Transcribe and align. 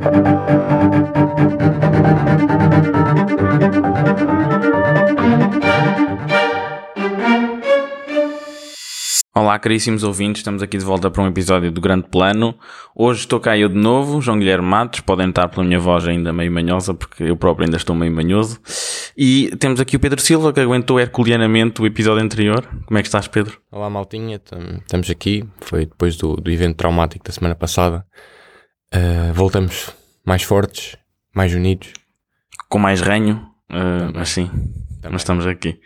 Olá, 0.00 0.08
caríssimos 9.58 10.02
ouvintes, 10.02 10.40
estamos 10.40 10.62
aqui 10.62 10.78
de 10.78 10.84
volta 10.84 11.10
para 11.10 11.22
um 11.22 11.26
episódio 11.26 11.70
do 11.70 11.82
Grande 11.82 12.08
Plano. 12.08 12.54
Hoje 12.96 13.20
estou 13.20 13.38
cá 13.40 13.58
eu 13.58 13.68
de 13.68 13.74
novo, 13.74 14.22
João 14.22 14.38
Guilherme 14.38 14.66
Matos, 14.66 15.00
podem 15.00 15.26
notar 15.26 15.50
pela 15.50 15.66
minha 15.66 15.78
voz 15.78 16.08
ainda 16.08 16.32
meio 16.32 16.50
manhosa, 16.50 16.94
porque 16.94 17.24
eu 17.24 17.36
próprio 17.36 17.66
ainda 17.66 17.76
estou 17.76 17.94
meio 17.94 18.10
manhoso. 18.10 18.58
E 19.14 19.54
temos 19.58 19.80
aqui 19.80 19.96
o 19.96 20.00
Pedro 20.00 20.20
Silva, 20.20 20.50
que 20.50 20.60
aguentou 20.60 20.98
herculeanamente 20.98 21.82
o 21.82 21.86
episódio 21.86 22.24
anterior. 22.24 22.66
Como 22.86 22.98
é 22.98 23.02
que 23.02 23.08
estás, 23.08 23.28
Pedro? 23.28 23.60
Olá, 23.70 23.90
maltinha, 23.90 24.40
estamos 24.80 25.10
aqui. 25.10 25.44
Foi 25.60 25.84
depois 25.84 26.16
do, 26.16 26.36
do 26.36 26.50
evento 26.50 26.76
traumático 26.76 27.22
da 27.24 27.32
semana 27.32 27.54
passada. 27.54 28.06
Uh, 28.92 29.32
voltamos 29.32 29.90
mais 30.24 30.42
fortes, 30.42 30.96
mais 31.34 31.54
unidos. 31.54 31.92
Com 32.68 32.78
mais 32.78 33.00
ranho, 33.00 33.46
uh, 33.70 34.18
assim, 34.18 34.46
Também. 34.46 35.12
mas 35.12 35.22
estamos 35.22 35.46
aqui. 35.46 35.80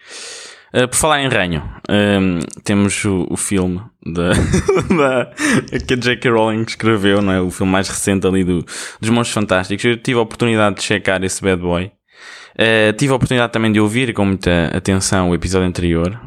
Uh, 0.74 0.88
por 0.88 0.96
falar 0.96 1.22
em 1.22 1.28
ranho, 1.28 1.62
uh, 1.88 2.62
temos 2.62 3.04
o, 3.04 3.26
o, 3.30 3.36
filme 3.36 3.80
da, 4.04 4.30
da, 4.96 5.78
que 5.86 5.94
a 5.94 5.96
J.K. 5.96 6.30
Rowling 6.30 6.62
escreveu, 6.62 7.22
não 7.22 7.32
é? 7.32 7.40
o 7.40 7.50
filme 7.50 7.70
mais 7.70 7.88
recente 7.88 8.26
ali 8.26 8.42
do, 8.42 8.64
dos 9.00 9.10
Monstros 9.10 9.34
Fantásticos. 9.34 9.84
Eu 9.84 9.96
tive 9.96 10.18
a 10.18 10.22
oportunidade 10.22 10.76
de 10.76 10.82
checar 10.82 11.22
esse 11.22 11.40
bad 11.40 11.62
boy. 11.62 11.92
Uh, 12.54 12.92
tive 12.96 13.12
a 13.12 13.16
oportunidade 13.16 13.52
também 13.52 13.70
de 13.70 13.80
ouvir 13.80 14.12
com 14.12 14.24
muita 14.24 14.66
atenção 14.74 15.30
o 15.30 15.34
episódio 15.34 15.68
anterior, 15.68 16.20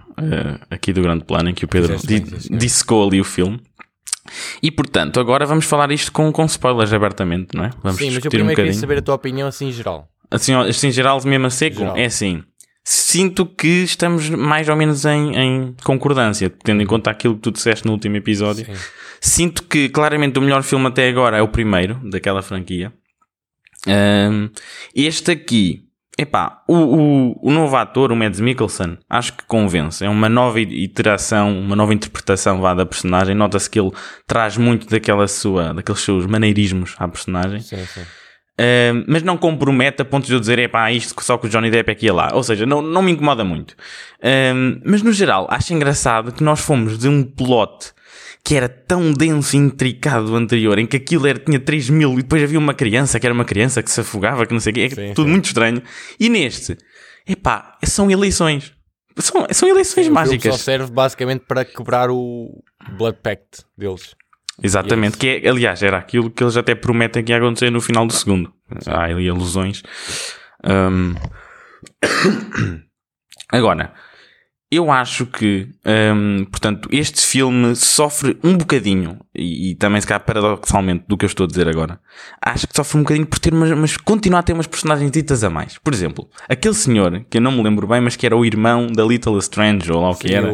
aqui 0.70 0.92
do 0.94 1.02
Grande 1.02 1.24
Plano, 1.24 1.50
em 1.50 1.54
que 1.54 1.66
o 1.66 1.68
Pedro 1.68 1.98
di 1.98 2.20
dissecou 2.20 3.08
ali 3.08 3.20
o 3.20 3.24
filme. 3.24 3.62
E 4.62 4.72
portanto, 4.72 5.20
agora 5.20 5.46
vamos 5.46 5.66
falar 5.66 5.92
isto 5.92 6.12
com, 6.12 6.32
com 6.32 6.46
spoilers 6.46 6.94
abertamente, 6.94 7.56
não 7.56 7.66
é? 7.66 7.70
Vamos 7.84 8.00
Sim, 8.00 8.12
mas 8.12 8.24
eu 8.24 8.32
primeiro 8.32 8.54
um 8.54 8.56
queria 8.56 8.74
saber 8.74 9.00
a 9.00 9.02
tua 9.02 9.16
opinião 9.16 9.48
assim 9.48 9.68
em 9.68 9.72
geral. 9.72 10.10
Assim, 10.30 10.54
assim 10.54 10.88
em 10.88 10.92
geral, 10.92 11.22
mesmo 11.24 11.48
a 11.48 11.50
seco? 11.50 11.78
Geral. 11.78 11.98
É 11.98 12.06
assim 12.06 12.44
sinto 12.90 13.46
que 13.46 13.84
estamos 13.84 14.30
mais 14.30 14.70
ou 14.70 14.76
menos 14.78 15.04
em, 15.04 15.36
em, 15.36 15.76
concordância, 15.84 16.50
tendo 16.50 16.82
em 16.82 16.86
conta 16.86 17.12
aquilo 17.12 17.36
que 17.36 17.42
tu 17.42 17.52
disseste 17.52 17.86
no 17.86 17.92
último 17.92 18.16
episódio. 18.16 18.66
Sim. 18.66 18.74
Sinto 19.20 19.64
que 19.64 19.90
claramente 19.90 20.40
o 20.40 20.42
melhor 20.42 20.64
filme 20.64 20.88
até 20.88 21.10
agora 21.10 21.38
é 21.38 21.42
o 21.42 21.50
primeiro 21.50 22.00
daquela 22.10 22.42
franquia. 22.42 22.94
Um, 23.86 24.50
este 24.96 25.32
aqui, 25.32 25.84
epá, 26.18 26.64
o, 26.68 26.76
o, 26.76 27.50
o 27.50 27.52
novo 27.52 27.76
ator, 27.76 28.12
o 28.12 28.16
Mads 28.16 28.40
Mikkelsen, 28.40 28.98
acho 29.10 29.34
que 29.34 29.46
convence. 29.46 30.04
É 30.04 30.10
uma 30.10 30.28
nova 30.28 30.60
iteração, 30.60 31.60
uma 31.60 31.76
nova 31.76 31.94
interpretação 31.94 32.60
vá, 32.60 32.74
da 32.74 32.86
personagem. 32.86 33.36
Nota-se 33.36 33.70
que 33.70 33.80
ele 33.80 33.92
traz 34.26 34.58
muito 34.58 34.88
daquela 34.90 35.28
sua, 35.28 35.74
daqueles 35.74 36.02
seus 36.02 36.26
maneirismos 36.26 36.96
à 36.98 37.08
personagem. 37.08 37.62
Sim, 37.62 37.86
sim. 37.86 38.02
Uh, 38.60 39.06
mas 39.08 39.22
não 39.22 39.38
compromete 39.38 40.02
a 40.02 40.06
ponto 40.06 40.26
de 40.26 40.34
eu 40.34 40.40
dizer, 40.40 40.58
é 40.58 40.68
pá, 40.68 40.92
isto 40.92 41.14
só 41.24 41.38
que 41.38 41.46
o 41.46 41.50
Johnny 41.50 41.70
Depp 41.70 41.92
é 41.92 41.96
que 41.96 42.08
ia 42.08 42.14
lá. 42.14 42.32
Ou 42.34 42.42
seja, 42.42 42.66
não, 42.66 42.82
não 42.82 43.04
me 43.04 43.12
incomoda 43.12 43.44
muito. 43.44 43.74
Uh, 44.20 44.82
mas 44.84 45.04
no 45.04 45.14
geral, 45.14 45.48
acho 45.52 45.74
engraçado 45.74 46.32
que 46.32 46.44
nós 46.44 46.60
fomos 46.60 46.98
de 46.98 47.08
um 47.08 47.24
plot 47.24 47.94
que 48.48 48.56
era 48.56 48.70
tão 48.70 49.12
denso 49.12 49.58
e 49.58 49.60
intricado 49.60 50.28
do 50.28 50.36
anterior, 50.38 50.80
em 50.80 50.86
que 50.88 50.96
aquilo 50.96 51.28
era, 51.28 51.38
tinha 51.38 51.60
3 51.60 51.90
mil 51.90 52.14
e 52.14 52.22
depois 52.22 52.42
havia 52.42 52.58
uma 52.58 52.74
criança 52.74 53.20
que 53.20 53.28
era 53.28 53.34
uma 53.34 53.44
criança 53.44 53.84
que 53.84 53.92
se 53.92 54.00
afogava, 54.00 54.46
que 54.46 54.54
não 54.54 54.62
sei 54.62 54.72
o 54.72 54.74
quê, 54.74 54.82
é 54.84 54.90
sim, 54.90 55.14
tudo 55.14 55.26
sim. 55.26 55.32
muito 55.32 55.46
estranho. 55.48 55.84
E 56.18 56.30
neste, 56.30 56.78
epá, 57.28 57.78
são 57.84 58.10
eleições. 58.10 58.72
São, 59.18 59.46
são 59.52 59.68
eleições 59.68 60.06
sim, 60.06 60.12
mágicas. 60.14 60.56
só 60.56 60.64
serve 60.64 60.90
basicamente 60.90 61.44
para 61.46 61.66
quebrar 61.66 62.10
o 62.10 62.64
Blood 62.98 63.18
Pact 63.22 63.66
deles. 63.78 64.16
Exatamente, 64.64 65.18
que 65.18 65.42
é, 65.44 65.50
aliás, 65.50 65.84
era 65.84 65.98
aquilo 65.98 66.32
que 66.32 66.42
eles 66.42 66.56
até 66.56 66.74
prometem 66.74 67.26
que 67.26 67.34
ia 67.34 67.38
acontecer 67.40 67.70
no 67.70 67.82
final 67.82 68.08
do 68.08 68.14
segundo. 68.14 68.54
Há 68.86 69.04
ali 69.04 69.28
alusões. 69.28 69.84
Um... 70.64 71.16
Agora, 73.52 73.94
eu 74.70 74.92
acho 74.92 75.26
que, 75.26 75.70
um, 76.14 76.44
portanto, 76.46 76.90
este 76.92 77.26
filme 77.26 77.74
sofre 77.74 78.38
um 78.44 78.58
bocadinho, 78.58 79.18
e, 79.34 79.72
e, 79.72 79.76
também 79.76 80.02
se 80.02 80.08
calhar 80.08 80.26
paradoxalmente 80.26 81.06
do 81.08 81.18
que 81.18 81.24
eu 81.24 81.28
estou 81.28 81.46
a 81.46 81.48
dizer 81.48 81.70
agora, 81.70 82.00
acho 82.42 82.68
que 82.68 82.76
sofre 82.76 82.98
um 82.98 83.04
bocadinho 83.04 83.26
por 83.26 83.40
ter, 83.40 83.54
mas, 83.54 83.72
mas 83.72 83.96
continua 83.96 84.40
a 84.40 84.44
ter 84.44 84.52
umas 84.52 84.68
personagens 84.68 85.10
ditas 85.10 85.44
a 85.44 85.50
mais. 85.50 85.78
Por 85.78 85.94
exemplo, 85.94 86.30
aquele 86.50 86.74
senhor, 86.74 87.26
que 87.30 87.38
eu 87.38 87.42
não 87.42 87.54
me 87.54 87.64
lembro 87.64 87.88
bem, 87.88 88.02
mas 88.02 88.18
que 88.18 88.26
era 88.26 88.36
o 88.36 88.46
irmão 88.46 88.88
da 88.88 89.06
Little 89.06 89.38
Strange, 89.40 89.90
ou 89.90 90.02
lá 90.02 90.10
o 90.10 90.16
que 90.16 90.34
era. 90.34 90.52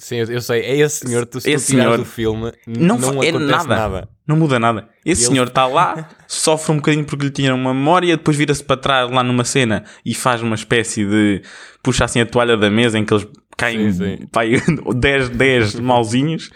Sim, 0.00 0.16
eu 0.16 0.40
sei, 0.40 0.62
é 0.62 0.78
esse 0.78 1.06
senhor, 1.06 1.26
tu 1.26 1.42
se 1.42 1.50
esse 1.50 1.66
tu 1.66 1.76
senhor 1.76 1.98
do 1.98 2.06
filme, 2.06 2.50
não, 2.66 2.96
não 2.96 3.22
é 3.22 3.30
nada, 3.30 3.76
nada, 3.76 4.08
Não 4.26 4.34
muda 4.34 4.58
nada. 4.58 4.88
Esse 5.04 5.26
senhor 5.26 5.46
está 5.46 5.66
lá, 5.66 6.08
sofre 6.26 6.72
um 6.72 6.76
bocadinho 6.76 7.04
porque 7.04 7.26
lhe 7.26 7.30
tinha 7.30 7.54
uma 7.54 7.74
memória, 7.74 8.16
depois 8.16 8.34
vira-se 8.34 8.64
para 8.64 8.78
trás 8.78 9.10
lá 9.10 9.22
numa 9.22 9.44
cena 9.44 9.84
e 10.02 10.14
faz 10.14 10.40
uma 10.40 10.54
espécie 10.54 11.04
de. 11.04 11.42
puxa 11.82 12.06
assim 12.06 12.18
a 12.18 12.24
toalha 12.24 12.56
da 12.56 12.70
mesa 12.70 12.98
em 12.98 13.04
que 13.04 13.12
eles 13.12 13.28
caem 13.58 13.92
sim, 13.92 14.16
sim. 14.16 14.26
Pai, 14.32 14.52
10, 14.96 15.28
10 15.28 15.74
mauzinhos. 15.80 16.50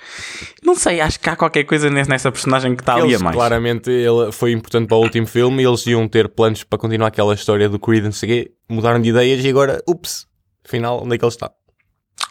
Não 0.63 0.75
sei, 0.75 1.03
acho 1.03 1.21
que 1.21 1.29
há 1.29 1.37
qualquer 1.37 1.65
coisa 1.65 1.91
nessa 1.91 2.33
personagem 2.33 2.75
que 2.75 2.81
está 2.81 2.95
ali 2.95 3.15
a 3.15 3.19
mais. 3.19 3.37
Claramente 3.37 3.91
ele 3.91 4.33
foi 4.33 4.53
importante 4.53 4.89
para 4.89 4.97
o 4.97 5.03
último 5.03 5.27
filme 5.27 5.63
e 5.63 5.67
eles 5.67 5.87
iam 5.87 6.09
ter 6.09 6.31
planos 6.31 6.65
para 6.65 6.79
continuar 6.79 7.09
aquela 7.09 7.35
história 7.35 7.69
do 7.69 7.79
Creed, 7.79 8.05
não 8.05 8.13
sei 8.13 8.53
mudaram 8.71 9.03
de 9.03 9.11
ideias 9.11 9.45
e 9.45 9.49
agora, 9.51 9.83
ups, 9.87 10.27
afinal, 10.67 11.03
onde 11.05 11.15
é 11.15 11.19
que 11.19 11.25
ele 11.27 11.31
está? 11.31 11.51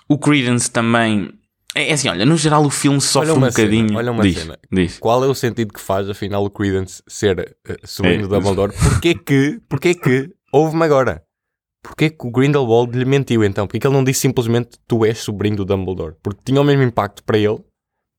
O 0.08 0.18
Credence 0.18 0.69
também. 0.69 1.31
É, 1.75 1.90
é 1.90 1.94
assim, 1.94 2.08
olha, 2.08 2.25
no 2.25 2.38
geral 2.38 2.64
o 2.64 2.69
filme 2.69 3.02
sofre 3.02 3.31
um 3.31 3.40
bocadinho. 3.40 3.88
Cena, 3.88 4.00
olha 4.00 4.12
uma 4.12 4.24
diz, 4.24 4.38
cena. 4.38 4.59
Diz. 4.72 5.00
Qual 5.00 5.24
é 5.24 5.28
o 5.28 5.34
sentido 5.34 5.74
que 5.74 5.81
faz, 5.81 6.09
afinal, 6.09 6.44
o 6.44 6.50
Credence 6.50 7.02
ser 7.08 7.56
uh, 7.68 7.88
sobrinho 7.88 8.19
é. 8.19 8.22
do 8.24 8.28
Dumbledore? 8.28 8.74
Porquê 8.74 9.16
que, 9.16 9.59
porquê 9.68 9.96
que, 9.96 10.30
ouve-me 10.52 10.86
agora, 10.86 11.24
porquê 11.81 12.09
que 12.09 12.28
o 12.28 12.31
Grindelwald 12.31 12.97
lhe 12.97 13.06
mentiu 13.06 13.44
então? 13.44 13.66
Porquê 13.66 13.80
que 13.80 13.88
ele 13.88 13.96
não 13.96 14.03
disse 14.03 14.22
simplesmente 14.22 14.78
tu 14.88 15.03
és 15.06 15.18
sobrinho 15.18 15.58
do 15.58 15.66
Dumbledore? 15.66 16.16
Porque 16.22 16.41
tinha 16.46 16.62
o 16.62 16.64
mesmo 16.64 16.84
impacto 16.84 17.24
para 17.24 17.38
ele 17.38 17.59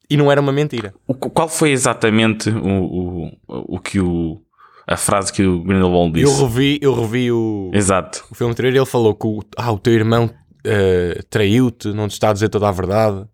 e 0.09 0.17
não 0.17 0.31
era 0.31 0.41
uma 0.41 0.53
mentira. 0.53 0.95
O, 1.07 1.15
qual 1.15 1.49
foi 1.49 1.71
exatamente 1.71 2.51
o, 2.51 3.31
o, 3.47 3.77
o 3.77 3.79
que 3.79 4.01
o, 4.01 4.41
a 4.87 4.97
frase 4.97 5.33
que 5.33 5.45
o 5.45 5.63
Grindelwald 5.63 6.13
disse? 6.13 6.41
Eu 6.41 6.47
revi, 6.47 6.79
eu 6.83 6.95
revi 6.95 7.33
o, 7.33 7.71
Exato. 7.73 8.25
o 8.31 8.35
filme 8.35 8.53
anterior 8.53 8.75
e 8.75 8.79
ele 8.79 8.87
falou 8.87 9.15
que 9.15 9.27
o, 9.27 9.43
ah, 9.57 9.73
o 9.73 9.79
teu 9.79 9.95
irmão 9.95 10.31
uh, 10.67 11.23
traiu-te, 11.31 11.89
não 11.89 12.09
te 12.09 12.13
está 12.13 12.31
a 12.31 12.33
dizer 12.33 12.49
toda 12.49 12.69
a 12.69 12.73
verdade. 12.73 13.19
O 13.19 13.29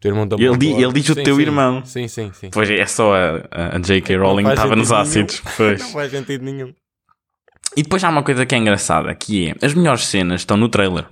teu 0.00 0.10
irmão 0.10 0.28
ele, 0.38 0.82
ele 0.82 0.92
diz 0.92 1.08
o 1.08 1.14
sim, 1.14 1.22
teu 1.22 1.36
sim. 1.36 1.42
irmão. 1.42 1.84
Sim, 1.84 2.08
sim, 2.08 2.30
sim. 2.34 2.50
Pois 2.52 2.68
é 2.68 2.84
só 2.86 3.14
a, 3.14 3.76
a 3.76 3.78
J.K. 3.78 4.16
Rowling 4.16 4.44
que 4.44 4.50
estava 4.50 4.76
nos 4.76 4.92
ácidos. 4.92 5.42
Pois. 5.56 5.80
não 5.80 5.88
faz 5.88 6.10
sentido 6.10 6.44
nenhum. 6.44 6.74
E 7.76 7.82
depois 7.82 8.04
há 8.04 8.08
uma 8.08 8.22
coisa 8.22 8.46
que 8.46 8.54
é 8.54 8.58
engraçada, 8.58 9.14
que 9.14 9.48
é, 9.48 9.54
as 9.64 9.74
melhores 9.74 10.06
cenas 10.06 10.42
estão 10.42 10.56
no 10.56 10.68
trailer. 10.68 11.06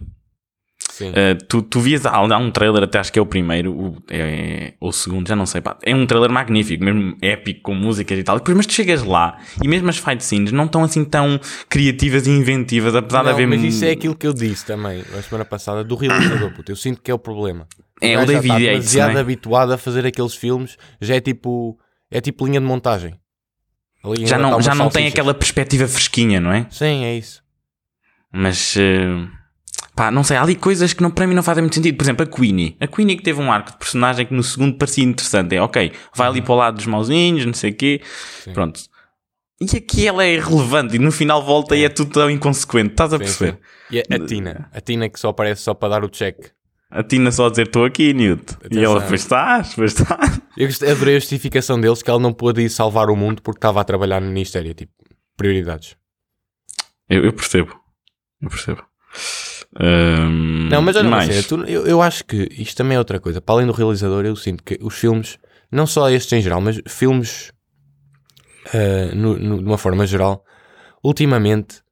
Uh, 1.00 1.44
tu, 1.48 1.62
tu 1.62 1.80
vias, 1.80 2.04
há, 2.04 2.20
um 2.20 2.50
trailer, 2.50 2.82
até 2.82 2.98
acho 2.98 3.12
que 3.12 3.18
é 3.18 3.22
o 3.22 3.26
primeiro, 3.26 3.72
o, 3.72 3.96
é, 4.10 4.74
o 4.80 4.92
segundo, 4.92 5.26
já 5.26 5.34
não 5.34 5.46
sei, 5.46 5.60
pá, 5.60 5.76
é 5.82 5.94
um 5.94 6.06
trailer 6.06 6.30
magnífico, 6.30 6.84
mesmo 6.84 7.16
épico, 7.22 7.62
com 7.62 7.74
músicas 7.74 8.18
e 8.18 8.22
tal. 8.22 8.36
E 8.36 8.38
depois, 8.40 8.56
mas 8.56 8.66
tu 8.66 8.74
chegas 8.74 9.02
lá 9.02 9.38
e 9.62 9.66
mesmo 9.66 9.88
as 9.88 9.96
fight 9.96 10.22
scenes 10.22 10.52
não 10.52 10.66
estão 10.66 10.84
assim 10.84 11.04
tão 11.04 11.40
criativas 11.68 12.26
e 12.26 12.30
inventivas, 12.30 12.94
apesar 12.94 13.18
não, 13.18 13.26
de 13.26 13.30
haver. 13.30 13.46
Mas 13.46 13.62
isso 13.62 13.84
é 13.84 13.92
aquilo 13.92 14.14
que 14.14 14.26
eu 14.26 14.34
disse 14.34 14.66
também 14.66 15.02
na 15.12 15.22
semana 15.22 15.44
passada 15.44 15.82
do 15.82 15.94
realizador, 15.96 16.52
puto. 16.52 16.70
Eu 16.70 16.76
sinto 16.76 17.00
que 17.00 17.10
é 17.10 17.14
o 17.14 17.18
problema. 17.18 17.66
É, 18.00 18.18
o, 18.18 18.22
o 18.22 18.26
David 18.26 18.52
Yates. 18.52 18.64
demasiado 18.64 19.16
é? 19.16 19.20
habituado 19.20 19.72
a 19.72 19.78
fazer 19.78 20.04
aqueles 20.04 20.34
filmes, 20.34 20.76
já 21.00 21.14
é 21.14 21.20
tipo, 21.20 21.78
é 22.10 22.20
tipo 22.20 22.44
linha 22.44 22.60
de 22.60 22.66
montagem. 22.66 23.14
Já 24.24 24.36
não, 24.36 24.60
já 24.60 24.74
não 24.74 24.90
tem 24.90 25.06
aquela 25.06 25.32
perspectiva 25.32 25.86
fresquinha, 25.86 26.40
não 26.40 26.52
é? 26.52 26.66
Sim, 26.70 27.04
é 27.04 27.16
isso. 27.16 27.40
Mas. 28.32 28.76
Uh 28.76 29.41
Pá, 29.94 30.10
não 30.10 30.24
sei, 30.24 30.38
há 30.38 30.42
ali 30.42 30.54
coisas 30.54 30.94
que 30.94 31.02
não, 31.02 31.10
para 31.10 31.26
mim 31.26 31.34
não 31.34 31.42
fazem 31.42 31.62
muito 31.62 31.74
sentido. 31.74 31.96
Por 31.96 32.04
exemplo, 32.04 32.24
a 32.24 32.26
Queenie. 32.26 32.76
A 32.80 32.86
Queenie 32.86 33.16
que 33.16 33.22
teve 33.22 33.40
um 33.40 33.52
arco 33.52 33.72
de 33.72 33.78
personagem 33.78 34.24
que 34.24 34.32
no 34.32 34.42
segundo 34.42 34.78
parecia 34.78 35.04
interessante. 35.04 35.54
É 35.54 35.60
ok, 35.60 35.92
vai 36.14 36.28
ali 36.28 36.38
uhum. 36.40 36.44
para 36.46 36.52
o 36.52 36.56
lado 36.56 36.76
dos 36.76 36.86
mauzinhos, 36.86 37.44
não 37.44 37.52
sei 37.52 37.72
o 37.72 37.74
quê. 37.74 38.00
Sim. 38.42 38.52
Pronto. 38.52 38.80
E 39.60 39.76
aqui 39.76 40.06
ela 40.06 40.24
é 40.24 40.34
irrelevante 40.34 40.96
e 40.96 40.98
no 40.98 41.12
final 41.12 41.44
volta 41.44 41.76
e 41.76 41.84
é 41.84 41.88
tudo 41.88 42.10
tão 42.10 42.30
inconsequente. 42.30 42.92
Estás 42.92 43.12
a 43.12 43.18
sim, 43.18 43.24
perceber? 43.24 43.52
Sim. 43.52 43.58
E 43.90 43.98
a, 43.98 44.16
a, 44.16 44.26
Tina? 44.26 44.70
A 44.72 44.80
Tina 44.80 45.08
que 45.08 45.20
só 45.20 45.28
aparece 45.28 45.62
só 45.62 45.74
para 45.74 45.90
dar 45.90 46.04
o 46.04 46.08
check. 46.08 46.36
A 46.90 47.02
Tina 47.02 47.30
só 47.30 47.46
a 47.46 47.50
dizer 47.50 47.66
estou 47.66 47.84
aqui, 47.84 48.12
Newt. 48.12 48.54
Atenção. 48.54 48.82
E 48.82 48.84
ela, 48.84 49.00
pois 49.02 49.20
estás, 49.20 49.74
pois 49.74 49.92
estás. 49.92 50.40
Eu 50.56 50.68
adorei 50.90 51.16
a 51.16 51.18
justificação 51.20 51.80
deles 51.80 52.02
que 52.02 52.10
ela 52.10 52.18
não 52.18 52.32
pôde 52.32 52.62
ir 52.62 52.70
salvar 52.70 53.08
o 53.08 53.16
mundo 53.16 53.40
porque 53.40 53.58
estava 53.58 53.80
a 53.80 53.84
trabalhar 53.84 54.20
no 54.20 54.28
Ministério. 54.28 54.74
Tipo, 54.74 54.92
prioridades. 55.36 55.96
Eu, 57.08 57.24
eu 57.24 57.32
percebo. 57.32 57.78
Eu 58.42 58.50
percebo. 58.50 58.84
Um, 59.80 60.68
não, 60.68 60.82
mas 60.82 60.96
olha, 60.96 61.08
mais. 61.08 61.46
tu, 61.46 61.64
eu, 61.64 61.86
eu 61.86 62.02
acho 62.02 62.24
que 62.24 62.48
isto 62.52 62.76
também 62.76 62.96
é 62.96 62.98
outra 62.98 63.18
coisa. 63.18 63.40
Para 63.40 63.54
além 63.54 63.66
do 63.66 63.72
realizador, 63.72 64.24
eu 64.24 64.36
sinto 64.36 64.62
que 64.62 64.78
os 64.82 64.94
filmes, 64.94 65.38
não 65.70 65.86
só 65.86 66.10
estes 66.10 66.32
em 66.32 66.42
geral, 66.42 66.60
mas 66.60 66.80
filmes 66.86 67.52
uh, 68.74 69.14
no, 69.14 69.38
no, 69.38 69.58
de 69.58 69.64
uma 69.64 69.78
forma 69.78 70.06
geral, 70.06 70.44
ultimamente 71.02 71.82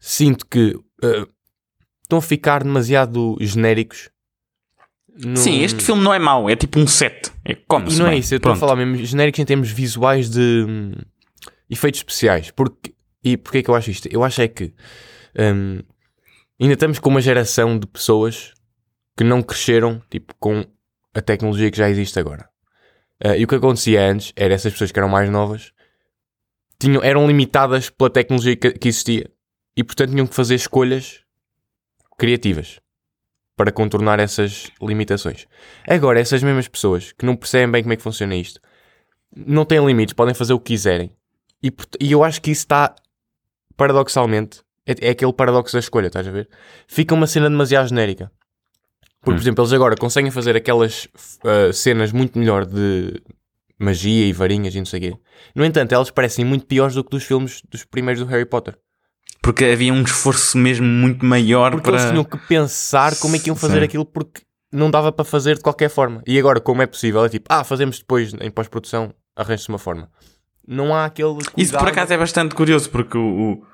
sinto 0.00 0.46
que 0.46 0.74
uh, 0.74 1.28
estão 2.02 2.18
a 2.18 2.22
ficar 2.22 2.64
demasiado 2.64 3.36
genéricos. 3.40 4.10
No... 5.24 5.36
Sim, 5.36 5.62
este 5.62 5.82
filme 5.82 6.02
não 6.02 6.14
é 6.14 6.18
mau, 6.18 6.48
é 6.48 6.56
tipo 6.56 6.80
um 6.80 6.86
set. 6.86 7.30
É 7.44 7.54
como 7.54 7.90
E 7.90 7.96
não 7.96 8.06
é 8.06 8.16
isso, 8.16 8.32
eu 8.32 8.38
estou 8.38 8.52
a 8.52 8.56
falar 8.56 8.76
mesmo 8.76 8.96
genéricos 9.04 9.38
em 9.40 9.44
termos 9.44 9.70
visuais 9.70 10.30
de 10.30 10.66
efeitos 11.68 12.00
especiais. 12.00 12.50
Porque, 12.50 12.94
e 13.22 13.36
porquê 13.36 13.58
é 13.58 13.62
que 13.62 13.68
eu 13.68 13.74
acho 13.74 13.90
isto? 13.90 14.08
Eu 14.10 14.24
acho 14.24 14.40
é 14.40 14.48
que 14.48 14.72
um, 15.38 15.80
ainda 16.60 16.74
estamos 16.74 16.98
com 16.98 17.10
uma 17.10 17.20
geração 17.20 17.78
de 17.78 17.86
pessoas 17.86 18.52
que 19.16 19.24
não 19.24 19.42
cresceram 19.42 20.02
tipo, 20.10 20.34
com 20.38 20.64
a 21.14 21.20
tecnologia 21.20 21.70
que 21.70 21.78
já 21.78 21.88
existe 21.88 22.18
agora. 22.18 22.48
Uh, 23.24 23.34
e 23.36 23.44
o 23.44 23.48
que 23.48 23.54
acontecia 23.54 24.02
antes 24.02 24.32
era 24.34 24.54
essas 24.54 24.72
pessoas 24.72 24.90
que 24.90 24.98
eram 24.98 25.08
mais 25.08 25.30
novas 25.30 25.72
tinham, 26.78 27.02
eram 27.02 27.26
limitadas 27.26 27.88
pela 27.88 28.10
tecnologia 28.10 28.56
que, 28.56 28.72
que 28.72 28.88
existia 28.88 29.30
e 29.76 29.84
portanto 29.84 30.10
tinham 30.10 30.26
que 30.26 30.34
fazer 30.34 30.56
escolhas 30.56 31.20
criativas 32.18 32.80
para 33.56 33.70
contornar 33.70 34.18
essas 34.18 34.70
limitações. 34.80 35.46
Agora, 35.86 36.18
essas 36.18 36.42
mesmas 36.42 36.66
pessoas 36.66 37.12
que 37.12 37.24
não 37.24 37.36
percebem 37.36 37.70
bem 37.70 37.82
como 37.82 37.92
é 37.92 37.96
que 37.96 38.02
funciona 38.02 38.34
isto, 38.34 38.60
não 39.34 39.64
têm 39.64 39.84
limites, 39.84 40.14
podem 40.14 40.34
fazer 40.34 40.52
o 40.52 40.58
que 40.58 40.72
quiserem. 40.72 41.14
E, 41.62 41.72
e 42.00 42.12
eu 42.12 42.24
acho 42.24 42.40
que 42.40 42.50
isso 42.50 42.62
está, 42.62 42.94
paradoxalmente, 43.76 44.62
é, 44.86 45.08
é, 45.08 45.10
aquele 45.10 45.32
paradoxo 45.32 45.74
da 45.74 45.80
escolha, 45.80 46.08
estás 46.08 46.26
a 46.26 46.30
ver? 46.30 46.48
Fica 46.86 47.14
uma 47.14 47.26
cena 47.26 47.48
demasiado 47.48 47.88
genérica. 47.88 48.30
Porque, 49.20 49.30
hum. 49.30 49.36
por 49.36 49.42
exemplo, 49.42 49.62
eles 49.62 49.72
agora 49.72 49.96
conseguem 49.96 50.30
fazer 50.30 50.56
aquelas 50.56 51.04
uh, 51.44 51.72
cenas 51.72 52.12
muito 52.12 52.38
melhor 52.38 52.66
de 52.66 53.22
magia 53.78 54.26
e 54.26 54.32
varinhas 54.32 54.74
e 54.74 54.78
não 54.78 54.86
sei 54.86 54.98
o 54.98 55.02
quê. 55.02 55.18
No 55.54 55.64
entanto, 55.64 55.92
elas 55.92 56.10
parecem 56.10 56.44
muito 56.44 56.66
piores 56.66 56.94
do 56.94 57.04
que 57.04 57.10
dos 57.10 57.24
filmes 57.24 57.62
dos 57.68 57.84
primeiros 57.84 58.22
do 58.22 58.28
Harry 58.28 58.44
Potter. 58.46 58.76
Porque 59.42 59.64
havia 59.64 59.92
um 59.92 60.02
esforço 60.02 60.56
mesmo 60.56 60.86
muito 60.86 61.24
maior 61.24 61.72
porque 61.72 61.90
para... 61.90 61.98
eles 61.98 62.10
tinham 62.10 62.24
que 62.24 62.38
pensar 62.46 63.16
como 63.16 63.34
é 63.34 63.38
que 63.40 63.48
iam 63.50 63.56
fazer 63.56 63.78
Sim. 63.78 63.84
aquilo 63.84 64.04
porque 64.04 64.42
não 64.72 64.88
dava 64.88 65.10
para 65.10 65.24
fazer 65.24 65.56
de 65.56 65.62
qualquer 65.62 65.90
forma. 65.90 66.22
E 66.26 66.38
agora, 66.38 66.60
como 66.60 66.80
é 66.80 66.86
possível? 66.86 67.24
É 67.24 67.28
tipo, 67.28 67.46
ah, 67.48 67.64
fazemos 67.64 67.98
depois 67.98 68.32
em 68.40 68.50
pós-produção, 68.50 69.12
arranja-se 69.36 69.68
uma 69.68 69.78
forma. 69.78 70.08
Não 70.66 70.94
há 70.94 71.04
aquele. 71.04 71.34
Cuidado. 71.34 71.58
Isso 71.58 71.76
por 71.76 71.88
acaso 71.88 72.12
é 72.12 72.16
bastante 72.16 72.54
curioso 72.54 72.88
porque 72.88 73.18
o, 73.18 73.52
o, 73.52 73.66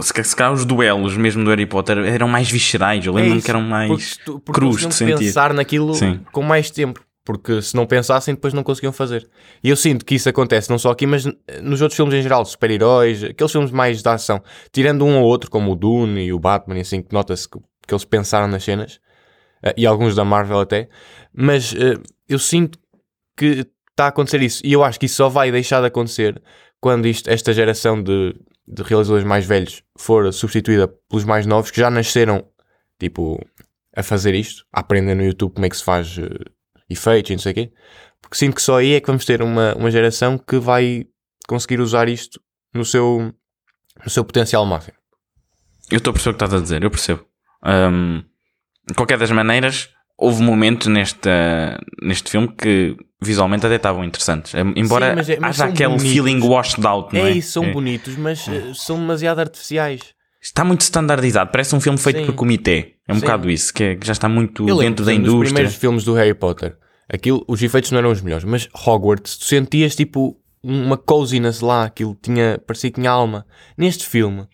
se, 0.00 0.36
calhar 0.36 0.52
os 0.52 0.64
duelos 0.64 1.16
mesmo 1.16 1.44
do 1.44 1.50
Harry 1.50 1.66
Potter 1.66 1.98
eram 1.98 2.28
mais 2.28 2.50
viscerais. 2.50 3.04
Eu 3.06 3.12
lembro-me 3.12 3.38
é 3.38 3.42
que 3.42 3.50
eram 3.50 3.62
mais 3.62 4.16
porque, 4.18 4.40
porque 4.44 4.52
crus 4.52 4.86
de 4.86 4.94
sentir. 4.94 5.18
pensar 5.18 5.52
naquilo 5.52 5.94
Sim. 5.94 6.20
com 6.32 6.42
mais 6.42 6.70
tempo 6.70 7.00
porque 7.24 7.62
se 7.62 7.74
não 7.74 7.86
pensassem 7.86 8.34
depois 8.34 8.52
não 8.52 8.62
conseguiam 8.62 8.92
fazer. 8.92 9.26
E 9.62 9.70
eu 9.70 9.76
sinto 9.76 10.04
que 10.04 10.14
isso 10.14 10.28
acontece 10.28 10.68
não 10.68 10.78
só 10.78 10.90
aqui, 10.90 11.06
mas 11.06 11.24
nos 11.62 11.80
outros 11.80 11.96
filmes 11.96 12.14
em 12.14 12.22
geral, 12.22 12.44
super-heróis, 12.44 13.24
aqueles 13.24 13.50
filmes 13.50 13.70
mais 13.70 14.02
de 14.02 14.08
ação, 14.08 14.42
tirando 14.70 15.04
um 15.04 15.18
ou 15.18 15.24
outro, 15.24 15.50
como 15.50 15.72
o 15.72 15.74
Dune 15.74 16.26
e 16.26 16.32
o 16.32 16.38
Batman, 16.38 16.76
e 16.76 16.80
assim, 16.82 17.02
que 17.02 17.14
nota-se 17.14 17.48
que, 17.48 17.58
que, 17.86 17.94
eles 17.94 18.04
pensaram 18.04 18.46
nas 18.46 18.62
cenas, 18.62 19.00
uh, 19.64 19.72
e 19.74 19.86
alguns 19.86 20.14
da 20.14 20.24
Marvel 20.24 20.60
até, 20.60 20.88
mas 21.32 21.72
uh, 21.72 22.02
eu 22.28 22.38
sinto 22.38 22.78
que 23.38 23.66
está 23.90 24.04
a 24.04 24.08
acontecer 24.08 24.42
isso, 24.42 24.60
e 24.62 24.74
eu 24.74 24.84
acho 24.84 25.00
que 25.00 25.06
isso 25.06 25.16
só 25.16 25.30
vai 25.30 25.50
deixar 25.50 25.80
de 25.80 25.86
acontecer 25.86 26.40
quando 26.78 27.06
isto, 27.06 27.30
esta 27.30 27.54
geração 27.54 28.02
de, 28.02 28.34
de 28.66 28.82
realizadores 28.82 29.24
mais 29.24 29.46
velhos 29.46 29.82
for 29.96 30.32
substituída 30.32 30.88
pelos 31.08 31.24
mais 31.24 31.46
novos, 31.46 31.70
que 31.70 31.80
já 31.80 31.90
nasceram, 31.90 32.46
tipo, 32.98 33.38
a 33.94 34.02
fazer 34.02 34.34
isto, 34.34 34.64
a 34.72 34.80
aprender 34.80 35.14
no 35.14 35.24
YouTube 35.24 35.54
como 35.54 35.66
é 35.66 35.68
que 35.68 35.76
se 35.76 35.84
faz 35.84 36.16
uh, 36.18 36.28
efeitos 36.88 37.30
e 37.30 37.34
não 37.34 37.40
sei 37.40 37.52
o 37.52 37.54
quê, 37.54 37.72
porque 38.20 38.36
sinto 38.36 38.56
que 38.56 38.62
só 38.62 38.78
aí 38.78 38.94
é 38.94 39.00
que 39.00 39.06
vamos 39.06 39.24
ter 39.24 39.42
uma, 39.42 39.74
uma 39.74 39.90
geração 39.90 40.38
que 40.38 40.58
vai 40.58 41.06
conseguir 41.46 41.80
usar 41.80 42.08
isto 42.08 42.40
no 42.72 42.84
seu, 42.84 43.34
no 44.02 44.10
seu 44.10 44.24
potencial 44.24 44.64
máximo. 44.64 44.96
Eu 45.90 45.98
estou 45.98 46.10
a 46.10 46.14
perceber 46.14 46.34
o 46.34 46.38
que 46.38 46.44
estás 46.44 46.60
a 46.60 46.62
dizer, 46.62 46.82
eu 46.82 46.90
percebo. 46.90 47.26
Um, 47.64 48.24
de 48.88 48.94
qualquer 48.94 49.18
das 49.18 49.30
maneiras, 49.30 49.90
houve 50.16 50.42
momentos 50.42 50.86
neste, 50.86 51.28
neste 52.02 52.30
filme 52.30 52.48
que 52.56 52.96
visualmente 53.24 53.66
até 53.66 53.76
estavam 53.76 54.04
interessantes. 54.04 54.52
Embora 54.76 55.10
Sim, 55.10 55.16
mas 55.16 55.30
é, 55.30 55.38
mas 55.40 55.60
haja 55.60 55.70
aquele 55.70 55.96
bonitos. 55.96 56.12
feeling 56.12 56.40
washed 56.40 56.84
out, 56.84 57.14
não 57.14 57.26
é? 57.26 57.30
É 57.30 57.36
isso, 57.36 57.52
são 57.52 57.64
é. 57.64 57.72
bonitos, 57.72 58.16
mas 58.16 58.46
é. 58.48 58.72
são 58.74 58.98
demasiado 58.98 59.40
artificiais. 59.40 60.00
Está 60.40 60.62
muito 60.62 60.82
standardizado, 60.82 61.50
parece 61.50 61.74
um 61.74 61.80
filme 61.80 61.98
feito 61.98 62.20
Sim. 62.20 62.26
por 62.26 62.34
comitê. 62.34 62.96
É 63.08 63.12
um 63.12 63.16
Sim. 63.16 63.22
bocado 63.22 63.50
isso, 63.50 63.72
que, 63.72 63.82
é, 63.82 63.96
que, 63.96 64.06
já 64.06 64.12
está 64.12 64.28
muito 64.28 64.68
Eu 64.68 64.78
dentro 64.78 65.04
da 65.04 65.12
indústria. 65.12 65.42
Os 65.42 65.48
primeiros 65.48 65.74
filmes 65.74 66.04
do 66.04 66.14
Harry 66.14 66.34
Potter, 66.34 66.76
aquilo, 67.08 67.44
os 67.48 67.62
efeitos 67.62 67.90
não 67.90 67.98
eram 67.98 68.10
os 68.10 68.20
melhores, 68.20 68.44
mas 68.44 68.68
Hogwarts, 68.86 69.38
tu 69.38 69.44
sentias 69.44 69.96
tipo 69.96 70.38
uma 70.62 70.96
coziness 70.96 71.60
lá, 71.60 71.84
aquilo 71.84 72.16
tinha, 72.20 72.60
parecia 72.66 72.90
que 72.90 73.00
tinha 73.00 73.10
alma. 73.10 73.46
Neste 73.76 74.06
filme, 74.06 74.46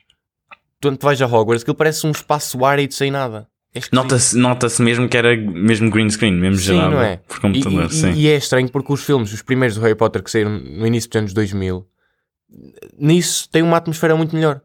quando 0.82 0.96
tu 0.96 1.06
vais 1.06 1.20
a 1.20 1.26
Hogwarts, 1.26 1.62
aquilo 1.62 1.76
parece 1.76 2.06
um 2.06 2.10
espaço 2.10 2.64
árido 2.64 2.94
sem 2.94 3.10
nada. 3.10 3.49
É 3.74 3.80
nota-se 3.92 4.36
nota 4.36 4.66
mesmo 4.80 5.08
que 5.08 5.16
era 5.16 5.36
mesmo 5.36 5.90
green 5.90 6.10
screen, 6.10 6.34
mesmo 6.34 6.56
sim, 6.56 6.74
gerado 6.74 6.90
não 6.90 7.02
é? 7.02 7.18
por 7.18 7.38
computador. 7.40 7.88
E, 7.92 8.06
e, 8.06 8.20
e, 8.22 8.28
é 8.28 8.36
estranho 8.36 8.68
porque 8.68 8.92
os 8.92 9.04
filmes, 9.04 9.32
os 9.32 9.42
primeiros 9.42 9.76
do 9.76 9.82
Harry 9.82 9.94
Potter 9.94 10.22
que 10.22 10.30
saíram 10.30 10.58
no 10.58 10.86
início 10.86 11.08
dos 11.08 11.18
anos 11.18 11.32
2000, 11.32 11.86
nisso 12.98 13.48
tem 13.48 13.62
uma 13.62 13.76
atmosfera 13.76 14.16
muito 14.16 14.34
melhor. 14.34 14.60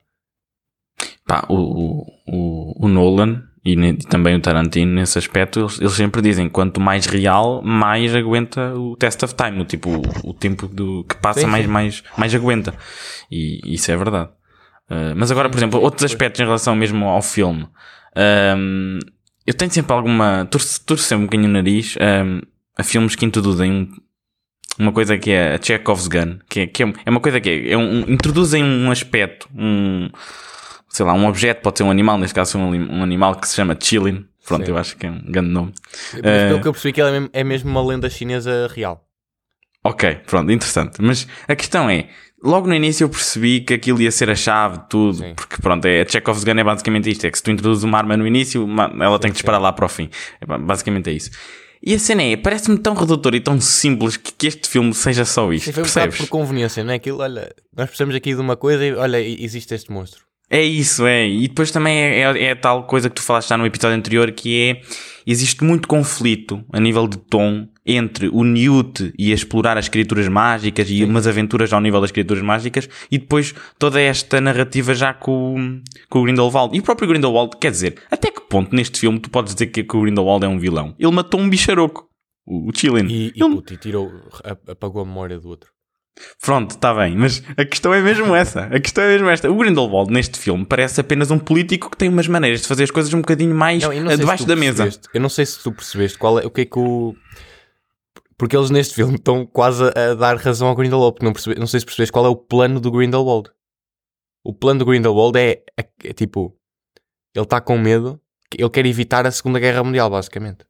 Pá, 1.27 1.45
o, 1.49 2.05
o, 2.27 2.85
o 2.85 2.87
Nolan 2.87 3.43
e, 3.65 3.93
também 4.07 4.35
o 4.35 4.39
Tarantino, 4.39 4.93
nesse 4.93 5.17
aspecto, 5.17 5.59
eles, 5.59 5.81
eles, 5.81 5.93
sempre 5.93 6.21
dizem 6.21 6.47
quanto 6.47 6.79
mais 6.79 7.07
real, 7.07 7.63
mais 7.63 8.13
aguenta 8.13 8.75
o 8.75 8.95
test 8.95 9.23
of 9.23 9.33
time, 9.33 9.59
o 9.59 9.65
tipo, 9.65 9.89
o, 9.89 10.29
o 10.29 10.33
tempo 10.35 10.67
do, 10.67 11.03
que 11.03 11.15
passa, 11.17 11.41
sim, 11.41 11.47
mais, 11.47 11.65
sim. 11.65 11.71
mais, 11.71 12.03
mais 12.15 12.35
aguenta. 12.35 12.75
E 13.31 13.59
isso 13.65 13.91
é 13.91 13.97
verdade. 13.97 14.29
Uh, 14.87 15.15
mas 15.15 15.31
agora, 15.31 15.49
por 15.49 15.57
exemplo, 15.57 15.81
outros 15.81 16.03
aspectos 16.03 16.39
em 16.39 16.43
relação 16.43 16.75
mesmo 16.75 17.05
ao 17.05 17.23
filme. 17.23 17.67
Um, 18.15 18.99
eu 19.45 19.53
tenho 19.53 19.71
sempre 19.71 19.93
alguma. 19.93 20.47
Torço 20.49 20.97
sempre 20.97 21.23
um 21.23 21.25
bocadinho 21.25 21.49
o 21.49 21.53
nariz 21.53 21.95
um, 21.95 22.41
a 22.77 22.83
filmes 22.83 23.15
que 23.15 23.25
introduzem 23.25 23.71
um, 23.71 23.91
uma 24.79 24.91
coisa 24.91 25.17
que 25.17 25.31
é 25.31 25.55
a 25.55 25.61
Chekhov's 25.61 26.07
Gun, 26.07 26.39
que 26.49 26.61
é, 26.61 26.67
que 26.67 26.83
é, 26.83 26.93
é 27.05 27.09
uma 27.09 27.19
coisa 27.19 27.39
que 27.39 27.49
é, 27.49 27.71
é 27.71 27.77
um, 27.77 27.99
introduzem 28.09 28.63
um 28.63 28.91
aspecto, 28.91 29.47
um 29.55 30.09
sei 30.89 31.05
lá, 31.05 31.13
um 31.13 31.27
objeto, 31.27 31.61
pode 31.61 31.77
ser 31.77 31.83
um 31.83 31.91
animal, 31.91 32.17
neste 32.17 32.33
caso 32.33 32.57
um, 32.57 33.03
animal 33.03 33.35
que 33.35 33.47
se 33.47 33.55
chama 33.55 33.77
Chilin. 33.79 34.25
Pronto, 34.45 34.65
Sim. 34.65 34.71
eu 34.71 34.77
acho 34.77 34.95
que 34.95 35.07
é 35.07 35.11
um 35.11 35.21
grande 35.25 35.49
nome. 35.49 35.73
Mas 36.13 36.21
pelo 36.21 36.57
uh, 36.57 36.61
que 36.61 36.67
eu 36.67 36.71
percebi 36.71 36.93
que 36.93 37.01
ele 37.01 37.09
é 37.09 37.13
mesmo, 37.13 37.29
é 37.33 37.43
mesmo 37.43 37.69
uma 37.69 37.83
lenda 37.83 38.09
chinesa 38.09 38.69
real. 38.73 39.04
Ok, 39.85 40.17
pronto, 40.25 40.51
interessante. 40.51 40.99
Mas 40.99 41.27
a 41.47 41.55
questão 41.55 41.87
é, 41.87 42.09
logo 42.43 42.67
no 42.67 42.73
início 42.73 43.05
eu 43.05 43.09
percebi 43.09 43.61
que 43.61 43.75
aquilo 43.75 44.01
ia 44.01 44.09
ser 44.09 44.31
a 44.31 44.35
chave 44.35 44.79
de 44.79 44.89
tudo, 44.89 45.19
sim. 45.19 45.33
porque 45.35 45.57
pronto, 45.61 45.85
é, 45.85 46.01
a 46.01 46.07
Chekhov's 46.07 46.43
Gun 46.43 46.57
é 46.57 46.63
basicamente 46.63 47.07
isto, 47.07 47.27
é 47.27 47.29
que 47.29 47.37
se 47.37 47.43
tu 47.43 47.51
introduzes 47.51 47.83
uma 47.83 47.95
arma 47.99 48.17
no 48.17 48.25
início, 48.25 48.67
ela 48.99 49.17
sim, 49.17 49.21
tem 49.21 49.29
que 49.29 49.35
disparar 49.35 49.61
lá 49.61 49.71
para 49.71 49.85
o 49.85 49.87
fim. 49.87 50.09
É, 50.41 50.57
basicamente 50.57 51.11
é 51.11 51.13
isso. 51.13 51.29
E 51.83 51.93
a 51.93 51.99
cena 51.99 52.23
é, 52.23 52.35
parece-me 52.35 52.79
tão 52.79 52.95
redutor 52.95 53.35
e 53.35 53.39
tão 53.39 53.61
simples 53.61 54.17
que, 54.17 54.31
que 54.31 54.47
este 54.47 54.67
filme 54.67 54.91
seja 54.91 55.23
só 55.23 55.53
isto, 55.53 55.65
Sim, 55.65 55.71
foi 55.71 55.83
um 55.83 55.85
percebes? 55.85 56.17
por 56.17 56.27
conveniência, 56.29 56.83
não 56.83 56.91
é? 56.91 56.95
Aquilo, 56.95 57.19
olha, 57.19 57.53
nós 57.77 57.85
precisamos 57.85 58.15
aqui 58.15 58.33
de 58.33 58.41
uma 58.41 58.57
coisa 58.57 58.83
e 58.83 58.91
olha, 58.95 59.21
existe 59.21 59.75
este 59.75 59.91
monstro. 59.91 60.25
É 60.49 60.63
isso, 60.63 61.05
é. 61.05 61.27
E 61.27 61.47
depois 61.47 61.69
também 61.69 61.95
é, 61.95 62.21
é, 62.21 62.43
é, 62.45 62.55
tal 62.55 62.87
coisa 62.87 63.07
que 63.07 63.15
tu 63.15 63.21
falaste 63.21 63.49
já 63.49 63.57
no 63.57 63.67
episódio 63.67 63.95
anterior, 63.95 64.31
que 64.31 64.59
é, 64.59 64.81
existe 65.27 65.63
muito 65.63 65.87
conflito 65.87 66.63
a 66.73 66.79
nível 66.79 67.07
de 67.07 67.17
tom 67.17 67.67
entre 67.85 68.29
o 68.29 68.43
Newt 68.43 69.13
e 69.17 69.31
explorar 69.31 69.77
as 69.77 69.87
criaturas 69.87 70.27
mágicas 70.27 70.89
e 70.89 71.03
umas 71.03 71.27
aventuras 71.27 71.71
ao 71.71 71.79
nível 71.79 72.01
das 72.01 72.11
criaturas 72.11 72.43
mágicas 72.43 72.89
e 73.11 73.17
depois 73.17 73.53
toda 73.77 74.01
esta 74.01 74.41
narrativa 74.41 74.93
já 74.93 75.13
com, 75.13 75.81
com 76.09 76.19
o 76.19 76.23
Grindelwald. 76.23 76.75
E 76.75 76.79
o 76.79 76.83
próprio 76.83 77.07
Grindelwald, 77.07 77.57
quer 77.59 77.71
dizer, 77.71 77.97
até 78.09 78.31
que 78.31 78.41
ponto 78.41 78.75
neste 78.75 78.99
filme 78.99 79.19
tu 79.19 79.29
podes 79.29 79.53
dizer 79.53 79.67
que, 79.67 79.83
que 79.83 79.97
o 79.97 80.01
Grindelwald 80.01 80.43
é 80.43 80.47
um 80.47 80.57
vilão? 80.57 80.95
Ele 80.97 81.11
matou 81.11 81.39
um 81.39 81.49
bicharoco, 81.49 82.09
o, 82.45 82.69
o 82.69 82.71
Chilin. 82.75 83.07
E, 83.07 83.33
e, 83.35 83.43
Ele... 83.43 83.61
e 83.71 83.77
tirou, 83.77 84.11
apagou 84.67 85.01
a 85.01 85.05
memória 85.05 85.39
do 85.39 85.47
outro. 85.49 85.75
Pronto, 86.41 86.71
está 86.71 86.93
bem, 86.93 87.15
mas 87.17 87.43
a 87.57 87.65
questão 87.65 87.93
é 87.93 88.01
mesmo 88.01 88.33
essa. 88.33 88.65
A 88.67 88.79
questão 88.79 89.03
é 89.03 89.09
mesmo 89.09 89.27
esta. 89.27 89.51
O 89.51 89.57
Grindelwald 89.57 90.11
neste 90.11 90.39
filme 90.39 90.65
parece 90.65 91.01
apenas 91.01 91.29
um 91.29 91.37
político 91.37 91.89
que 91.89 91.97
tem 91.97 92.07
umas 92.07 92.27
maneiras 92.27 92.61
de 92.61 92.67
fazer 92.67 92.83
as 92.83 92.91
coisas 92.91 93.13
um 93.13 93.19
bocadinho 93.19 93.53
mais 93.53 93.83
não, 93.83 93.93
não 93.93 94.15
debaixo 94.15 94.45
da 94.45 94.55
mesa. 94.55 94.89
Eu 95.13 95.19
não 95.19 95.27
sei 95.27 95.45
se 95.45 95.61
tu 95.61 95.73
percebeste 95.73 96.17
qual 96.17 96.39
é, 96.39 96.45
o 96.45 96.49
que 96.49 96.61
é 96.61 96.65
que 96.65 96.79
o. 96.79 97.13
Porque 98.37 98.55
eles 98.55 98.69
neste 98.69 98.95
filme 98.95 99.15
estão 99.15 99.45
quase 99.45 99.83
a 99.83 100.13
dar 100.13 100.37
razão 100.37 100.67
ao 100.67 100.75
Grindelwald. 100.75 101.17
Não, 101.21 101.31
percebe, 101.31 101.59
não 101.59 101.67
sei 101.67 101.79
se 101.79 101.85
percebeste 101.85 102.11
qual 102.11 102.25
é 102.25 102.29
o 102.29 102.35
plano 102.35 102.79
do 102.79 102.91
Grindelwald. 102.91 103.49
O 104.43 104.53
plano 104.53 104.79
do 104.79 104.85
Grindelwald 104.85 105.37
é, 105.37 105.63
é, 105.77 105.87
é 106.03 106.13
tipo. 106.13 106.55
Ele 107.33 107.43
está 107.43 107.61
com 107.61 107.77
medo. 107.77 108.19
Ele 108.57 108.69
quer 108.69 108.85
evitar 108.85 109.25
a 109.25 109.31
Segunda 109.31 109.59
Guerra 109.59 109.83
Mundial, 109.83 110.09
basicamente. 110.09 110.65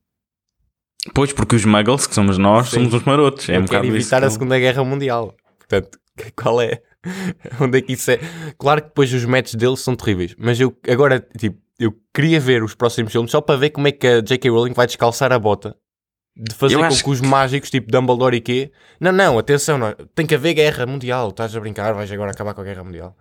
Pois, 1.14 1.32
porque 1.34 1.56
os 1.56 1.66
muggles, 1.66 2.08
que 2.08 2.16
somos 2.16 2.38
nós, 2.38 2.70
Sim. 2.70 2.78
somos 2.78 2.94
os 2.94 3.04
marotos. 3.04 3.48
É 3.50 3.60
um 3.60 3.66
bocado 3.66 3.86
evitar 3.86 4.24
a 4.24 4.30
Segunda 4.30 4.58
Guerra 4.58 4.84
Mundial. 4.84 5.36
Portanto, 5.58 6.00
qual 6.36 6.62
é? 6.62 6.82
Onde 7.62 7.80
é 7.80 7.82
que 7.82 7.94
isso 7.94 8.12
é? 8.12 8.20
Claro 8.58 8.82
que 8.82 8.88
depois 8.88 9.14
os 9.14 9.26
métodos 9.26 9.56
deles 9.56 9.80
são 9.80 9.96
terríveis. 9.96 10.36
Mas 10.38 10.60
eu 10.60 10.76
agora, 10.88 11.20
tipo, 11.38 11.60
eu 11.80 11.94
queria 12.14 12.40
ver 12.40 12.64
os 12.64 12.74
próximos 12.74 13.12
filmes 13.12 13.32
só 13.32 13.42
para 13.42 13.60
ver 13.60 13.72
como 13.72 13.88
é 13.88 13.92
que 13.92 14.08
a 14.08 14.22
J.K. 14.22 14.50
Rowling 14.50 14.74
vai 14.74 14.88
descalçar 14.88 15.32
a 15.32 15.38
bota. 15.38 15.76
De 16.38 16.54
fazer 16.54 16.78
com 16.78 16.90
que 16.90 17.10
os 17.10 17.22
mágicos, 17.22 17.70
tipo 17.70 17.90
Dumbledore 17.90 18.36
e 18.36 18.42
quê? 18.42 18.72
Não, 19.00 19.12
não, 19.12 19.40
atenção, 19.40 19.78
não. 19.78 19.94
tem 20.14 20.26
que 20.26 20.36
haver 20.36 20.54
guerra 20.54 20.86
mundial. 20.86 21.30
Estás 21.30 21.56
a 21.56 21.60
brincar, 21.60 21.94
vais 21.94 22.12
agora 22.12 22.32
acabar 22.32 22.54
com 22.54 22.62
a 22.62 22.64
guerra 22.64 22.84
mundial. 22.84 23.16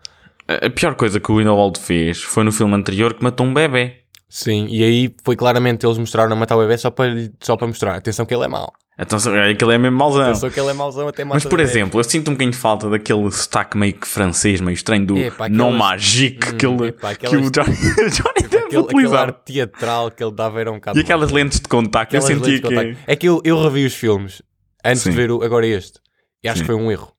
A 0.48 0.68
pior 0.68 0.94
coisa 0.94 1.20
que 1.20 1.30
o 1.30 1.36
Grindelwald 1.36 1.78
fez 1.78 2.20
foi 2.20 2.44
no 2.44 2.52
filme 2.52 2.74
anterior 2.74 3.14
que 3.14 3.22
matou 3.22 3.46
um 3.46 3.54
bebê. 3.54 4.00
Sim, 4.28 4.66
e 4.68 4.82
aí 4.82 5.14
foi 5.24 5.36
claramente 5.36 5.86
eles 5.86 5.96
mostraram 5.96 6.32
a 6.32 6.36
matar 6.36 6.56
o 6.56 6.60
bebê 6.60 6.76
só 6.76 6.90
para, 6.90 7.08
só 7.40 7.56
para 7.56 7.68
mostrar. 7.68 7.94
Atenção 7.94 8.26
que 8.26 8.34
ele 8.34 8.44
é 8.44 8.48
mau. 8.48 8.72
Então, 8.96 9.18
aquele 9.18 9.74
é 9.74 9.78
mesmo 9.78 9.98
mauzão. 9.98 10.32
Pensou 10.32 10.50
que 10.50 10.60
ele 10.60 10.70
é 10.70 10.72
mauzão 10.72 11.08
até 11.08 11.24
Mas, 11.24 11.44
por 11.44 11.58
exemplo, 11.58 11.98
eu 11.98 12.04
sinto 12.04 12.28
um 12.28 12.34
bocadinho 12.34 12.52
de 12.52 12.56
falta 12.56 12.88
daquele 12.88 13.28
sotaque 13.32 13.76
meio 13.76 13.92
que 13.92 14.06
francês, 14.06 14.60
meio 14.60 14.74
estranho 14.74 15.04
do 15.04 15.14
aquelas... 15.16 15.50
non 15.50 15.72
magique 15.72 16.50
hum, 16.50 16.56
que, 16.56 16.66
ele, 16.66 16.88
Epa, 16.88 17.14
que 17.16 17.36
o 17.36 17.50
Johnny, 17.50 17.74
Johnny 17.74 18.48
Depp 18.48 18.66
aquele, 18.66 18.82
aquele 18.82 19.16
ar 19.16 19.32
teatral 19.32 20.10
que 20.12 20.22
ele 20.22 20.32
dava 20.32 20.60
era 20.60 20.70
um 20.70 20.76
bocado... 20.76 20.98
E 20.98 21.02
aquelas 21.02 21.32
lentes 21.32 21.58
de 21.58 21.66
contacto, 21.66 22.14
eu 22.14 22.22
senti 22.22 22.60
que... 22.60 22.96
É 23.04 23.16
que 23.16 23.26
eu, 23.26 23.40
eu 23.44 23.60
revi 23.60 23.84
os 23.84 23.94
filmes 23.94 24.40
antes 24.84 25.02
Sim. 25.02 25.10
de 25.10 25.16
ver 25.16 25.30
o, 25.32 25.42
agora 25.42 25.66
este. 25.66 25.98
E 26.42 26.48
acho 26.48 26.58
Sim. 26.58 26.62
que 26.62 26.66
foi 26.66 26.76
um 26.76 26.92
erro. 26.92 27.12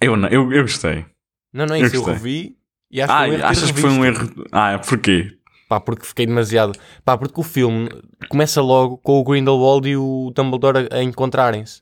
Eu, 0.00 0.16
não, 0.16 0.28
eu, 0.28 0.50
eu 0.52 0.62
gostei. 0.62 1.04
Não, 1.52 1.66
não 1.66 1.74
é 1.74 1.80
isso. 1.80 1.96
Eu, 1.96 2.00
eu 2.00 2.06
revi 2.06 2.56
e 2.90 3.02
acho 3.02 3.12
ah, 3.12 3.24
que 3.24 3.28
foi 3.28 3.30
um 3.30 3.34
erro. 3.34 3.46
Achas 3.46 3.70
que 3.70 3.80
foi 3.80 3.90
um 3.90 4.04
erro? 4.04 4.46
Ah, 4.52 4.78
porquê? 4.78 5.37
Pá, 5.68 5.78
porque 5.78 6.06
fiquei 6.06 6.26
demasiado. 6.26 6.72
Pá, 7.04 7.18
porque 7.18 7.38
o 7.38 7.44
filme 7.44 7.90
começa 8.30 8.62
logo 8.62 8.96
com 8.98 9.20
o 9.20 9.24
Grindelwald 9.24 9.88
e 9.88 9.96
o 9.96 10.32
Dumbledore 10.34 10.88
a, 10.90 10.96
a 10.96 11.02
encontrarem-se. 11.02 11.80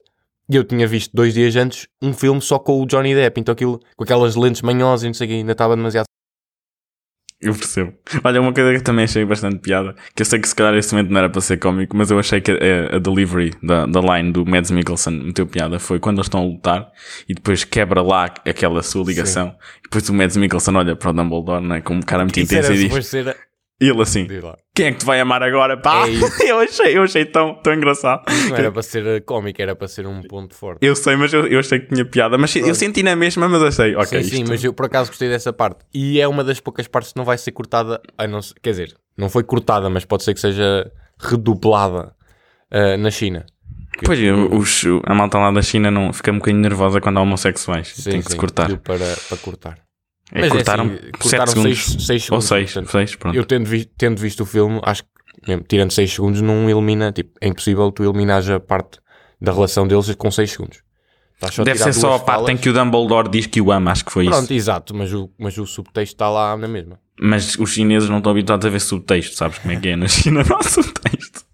E 0.49 0.57
eu 0.57 0.64
tinha 0.64 0.87
visto 0.87 1.11
dois 1.14 1.35
dias 1.35 1.55
antes 1.57 1.88
um 2.02 2.12
filme 2.12 2.40
só 2.40 2.59
com 2.59 2.83
o 2.83 2.87
Johnny 2.87 3.14
Depp, 3.14 3.40
então 3.40 3.52
aquilo, 3.52 3.81
com 3.97 4.05
aquelas 4.05 4.37
lentes 4.37 4.62
manhosas 4.62 5.05
e 5.05 5.07
não 5.07 5.14
sei 5.14 5.26
o 5.26 5.31
que, 5.31 5.35
ainda 5.37 5.52
estava 5.52 5.76
demasiado. 5.76 6.07
Eu 7.40 7.52
percebo. 7.52 7.93
Olha, 8.25 8.40
uma 8.40 8.52
coisa 8.52 8.73
que 8.73 8.83
também 8.83 9.05
achei 9.05 9.25
bastante 9.25 9.59
piada, 9.59 9.95
que 10.14 10.23
eu 10.23 10.26
sei 10.26 10.40
que 10.40 10.49
se 10.49 10.55
calhar 10.55 10.75
este 10.75 10.95
momento 10.95 11.11
não 11.11 11.19
era 11.19 11.28
para 11.28 11.40
ser 11.40 11.59
cómico, 11.59 11.95
mas 11.95 12.11
eu 12.11 12.19
achei 12.19 12.40
que 12.40 12.50
a, 12.50 12.97
a 12.97 12.99
delivery 12.99 13.52
da, 13.62 13.85
da 13.85 14.00
line 14.00 14.33
do 14.33 14.47
Mads 14.47 14.71
Mikkelsen 14.71 15.12
meteu 15.25 15.47
piada 15.47 15.78
foi 15.78 15.99
quando 15.99 16.16
eles 16.16 16.26
estão 16.26 16.40
a 16.40 16.45
lutar 16.45 16.90
e 17.28 17.35
depois 17.35 17.62
quebra 17.62 18.00
lá 18.00 18.25
aquela 18.25 18.83
sua 18.83 19.05
ligação. 19.05 19.50
Sim. 19.50 19.57
E 19.81 19.83
depois 19.83 20.09
o 20.09 20.14
Mads 20.14 20.37
Mikkelsen 20.37 20.76
olha 20.76 20.97
para 20.97 21.11
o 21.11 21.12
Dumbledore, 21.12 21.62
né, 21.62 21.81
com 21.83 21.95
um 21.95 22.00
cara 22.00 22.25
muito 22.25 22.40
intenso 22.40 22.73
e 22.73 22.88
diz: 22.88 23.07
ser 23.07 23.37
e 23.78 23.88
ele 23.88 24.00
assim, 24.00 24.26
quem 24.75 24.87
é 24.87 24.92
que 24.92 24.99
te 24.99 25.04
vai 25.04 25.21
amar 25.21 25.42
agora? 25.42 25.76
Pá, 25.76 26.06
é 26.09 26.12
eu 26.50 26.59
achei, 26.61 26.97
eu 26.97 27.02
achei 27.02 27.26
tão, 27.26 27.54
tão 27.62 27.75
engraçado. 27.75 28.23
Não 28.49 28.56
era 28.56 28.73
para 28.73 28.83
ser 28.83 29.06
eh, 29.06 29.21
cómico, 29.21 29.61
era 29.61 29.76
para 29.76 29.87
ser 29.87 30.06
um 30.06 30.23
ponto 30.23 30.54
forte. 30.54 30.85
Eu 30.85 30.97
sei, 30.97 31.14
mas 31.16 31.33
eu, 31.33 31.47
eu 31.47 31.61
achei 31.61 31.80
que 31.80 31.95
tinha 31.95 32.04
piada. 32.04 32.38
Mas 32.38 32.52
Pronto. 32.52 32.68
eu 32.68 32.75
senti 32.75 33.02
na 33.02 33.14
mesma, 33.14 33.49
mas 33.49 33.62
achei, 33.62 33.95
ok. 33.95 34.23
Sim, 34.23 34.30
sim, 34.30 34.45
mas 34.49 34.64
eu 34.64 34.73
por 34.73 34.87
acaso 34.87 35.11
gostei 35.11 35.28
dessa 35.28 35.52
parte. 35.52 35.85
E 35.92 36.18
é 36.18 36.26
uma 36.26 36.42
das 36.42 36.59
poucas 36.59 36.88
partes 36.88 37.12
que 37.12 37.18
não 37.18 37.25
vai 37.25 37.37
ser 37.37 37.52
cortada. 37.52 38.00
A 38.16 38.26
não, 38.26 38.40
quer 38.62 38.71
dizer, 38.71 38.95
não 39.16 39.28
foi 39.28 39.45
cortada, 39.45 39.90
mas 39.90 40.06
pode 40.06 40.25
ser 40.25 40.33
que 40.33 40.40
seja 40.40 40.90
redublada 41.18 42.14
uh, 42.73 42.97
na 42.99 43.11
China. 43.11 43.45
Pois, 44.04 44.18
os, 44.52 44.85
a 45.04 45.14
malta 45.14 45.38
lá 45.38 45.50
da 45.50 45.62
China 45.62 45.90
não, 45.90 46.12
fica 46.12 46.30
um 46.30 46.38
bocadinho 46.38 46.62
nervosa 46.62 47.00
quando 47.00 47.18
há 47.18 47.23
homossexuais. 47.23 47.88
Sim, 47.95 48.11
Tem 48.11 48.21
que 48.21 48.26
sim, 48.26 48.33
se 48.33 48.37
cortar. 48.37 48.76
Para, 48.78 49.16
para 49.28 49.38
cortar. 49.38 49.86
É, 50.33 50.40
Mas 50.40 50.50
cortaram, 50.50 50.85
é 50.85 50.95
assim, 50.95 51.11
cortaram 51.18 51.47
6 51.47 51.78
segundos. 51.85 52.06
segundos. 52.06 52.30
Ou 52.30 52.40
6, 52.40 52.73
seis, 52.90 53.14
pronto. 53.16 53.37
Eu 53.37 53.45
tendo, 53.45 53.66
vi, 53.66 53.85
tendo 53.85 54.21
visto 54.21 54.40
o 54.42 54.47
filme, 54.47 54.80
acho 54.83 55.02
que 55.04 55.09
mesmo, 55.47 55.64
tirando 55.68 55.92
6 55.92 56.12
segundos 56.12 56.40
não 56.40 56.68
elimina, 56.68 57.12
tipo, 57.12 57.30
é 57.40 57.47
impossível 57.49 57.92
tu 57.92 58.02
eliminares 58.02 58.49
a 58.50 58.59
parte 58.59 58.99
da 59.40 59.52
relação 59.52 59.87
deles 59.87 60.12
com 60.16 60.30
6 60.30 60.50
segundos. 60.50 60.78
Deve 61.64 61.78
ser 61.78 61.92
só 61.92 62.14
a 62.14 62.18
parte 62.18 62.50
em 62.50 62.56
que 62.56 62.68
o 62.71 62.73
Dumbledore 62.73 63.28
diz 63.28 63.47
que 63.47 63.61
o 63.61 63.71
ama, 63.71 63.92
acho 63.92 64.06
que 64.06 64.11
foi 64.12 64.25
Pronto, 64.25 64.45
isso. 64.45 64.54
exato, 64.54 64.95
mas 64.95 65.12
o, 65.12 65.30
mas 65.38 65.59
o 65.59 65.66
subtexto 65.66 66.14
está 66.14 66.30
lá 66.30 66.56
na 66.56 66.66
mesma. 66.66 66.99
Mas 67.21 67.56
os 67.59 67.71
chineses 67.75 68.09
não 68.09 68.18
estão 68.18 68.33
habituados 68.33 68.66
a 68.66 68.71
ver 68.71 68.80
subtexto, 68.80 69.37
sabes 69.37 69.59
como 69.59 69.73
é 69.73 69.76
que 69.76 69.88
é 69.88 69.97
na 69.97 70.09
China? 70.09 70.42
Não 70.49 70.56
há 70.56 70.62
subtexto. 70.62 71.45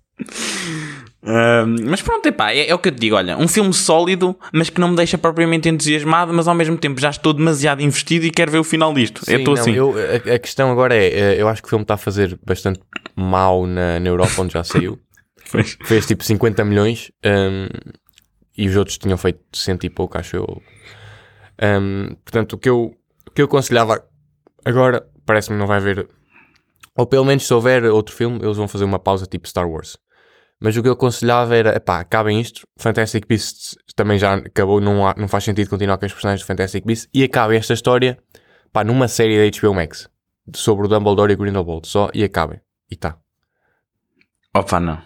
Uh, 1.23 1.67
mas 1.89 2.03
pronto, 2.03 2.27
epá, 2.27 2.51
é, 2.51 2.69
é 2.69 2.75
o 2.75 2.79
que 2.79 2.89
eu 2.89 2.93
te 2.93 2.99
digo. 2.99 3.15
Olha, 3.15 3.39
um 3.39 3.47
filme 3.47 3.73
sólido, 3.73 4.37
mas 4.53 4.69
que 4.69 4.81
não 4.81 4.89
me 4.89 4.97
deixa 4.97 5.17
propriamente 5.17 5.69
entusiasmado, 5.69 6.33
mas 6.33 6.49
ao 6.49 6.55
mesmo 6.55 6.77
tempo 6.77 7.01
já 7.01 7.11
estou 7.11 7.33
demasiado 7.33 7.81
investido 7.81 8.27
e 8.27 8.31
quero 8.31 8.51
ver 8.51 8.59
o 8.59 8.65
final 8.65 8.93
disto. 8.93 9.25
Sim, 9.25 9.33
eu 9.33 9.39
estou 9.39 9.55
assim. 9.55 9.73
Eu, 9.73 9.95
a, 9.97 10.35
a, 10.35 10.39
questão 10.39 10.71
agora 10.73 10.97
é: 10.97 11.07
eh, 11.07 11.41
eu 11.41 11.49
acho 11.49 11.63
que 11.63 11.69
o 11.69 11.71
filme 11.71 11.85
está 11.85 11.95
a 11.95 11.99
fazer 11.99 12.39
bastante 12.45 12.81
mal 13.15 13.67
na, 13.67 14.01
na 14.01 14.09
Europa, 14.09 14.43
onde 14.43 14.53
já 14.53 14.65
saiu. 14.65 14.99
Fez 15.85 16.07
tipo 16.07 16.25
50 16.25 16.65
milhões 16.65 17.13
um, 17.25 17.69
e 18.57 18.69
os 18.69 18.77
outros 18.77 18.97
tinham 18.97 19.19
feito 19.19 19.41
cento 19.53 19.85
e 19.85 19.91
pouco, 19.91 20.19
acho 20.19 20.37
eu. 20.37 20.63
Um, 21.63 22.15
portanto, 22.25 22.55
o 22.55 22.59
que 22.59 22.69
eu, 22.69 22.95
o 23.27 23.31
que 23.31 23.43
eu 23.43 23.47
aconselhava 23.47 24.03
agora, 24.65 25.07
parece-me 25.25 25.59
não 25.59 25.67
vai 25.67 25.77
haver. 25.77 26.09
Ou 26.97 27.07
pelo 27.07 27.25
menos 27.25 27.47
se 27.47 27.55
houver 27.55 27.85
outro 27.85 28.15
filme, 28.15 28.39
eles 28.43 28.57
vão 28.57 28.67
fazer 28.67 28.85
uma 28.85 28.99
pausa 28.99 29.27
tipo 29.27 29.49
Star 29.49 29.69
Wars. 29.69 29.97
Mas 30.63 30.77
o 30.77 30.83
que 30.83 30.89
eu 30.89 30.93
aconselhava 30.93 31.57
era, 31.57 31.81
pá, 31.81 31.99
acabem 32.01 32.41
isto. 32.41 32.63
Fantastic 32.79 33.27
Beasts 33.27 33.77
também 33.97 34.17
já 34.17 34.35
acabou, 34.35 34.81
não, 34.81 35.07
há, 35.07 35.15
não 35.19 35.27
faz 35.27 35.43
sentido 35.43 35.69
continuar 35.69 35.99
com 35.99 36.07
os 36.07 36.13
personagens 36.13 36.45
do 36.45 36.47
Fantastic 36.47 36.85
Beasts. 36.85 37.09
E 37.13 37.25
acabem 37.25 37.59
esta 37.59 37.75
história, 37.75 38.17
pá, 38.73 38.85
numa 38.85 39.09
série 39.09 39.51
da 39.51 39.59
HBO 39.59 39.75
Max 39.75 40.09
sobre 40.55 40.87
o 40.87 40.89
Dumbledore 40.89 41.33
e 41.33 41.35
o 41.35 41.39
Grindelwald. 41.39 41.89
Só 41.89 42.11
e 42.15 42.23
acabem. 42.23 42.61
E 42.89 42.95
tá. 42.95 43.17
Opa, 44.55 44.79
não. 44.79 45.03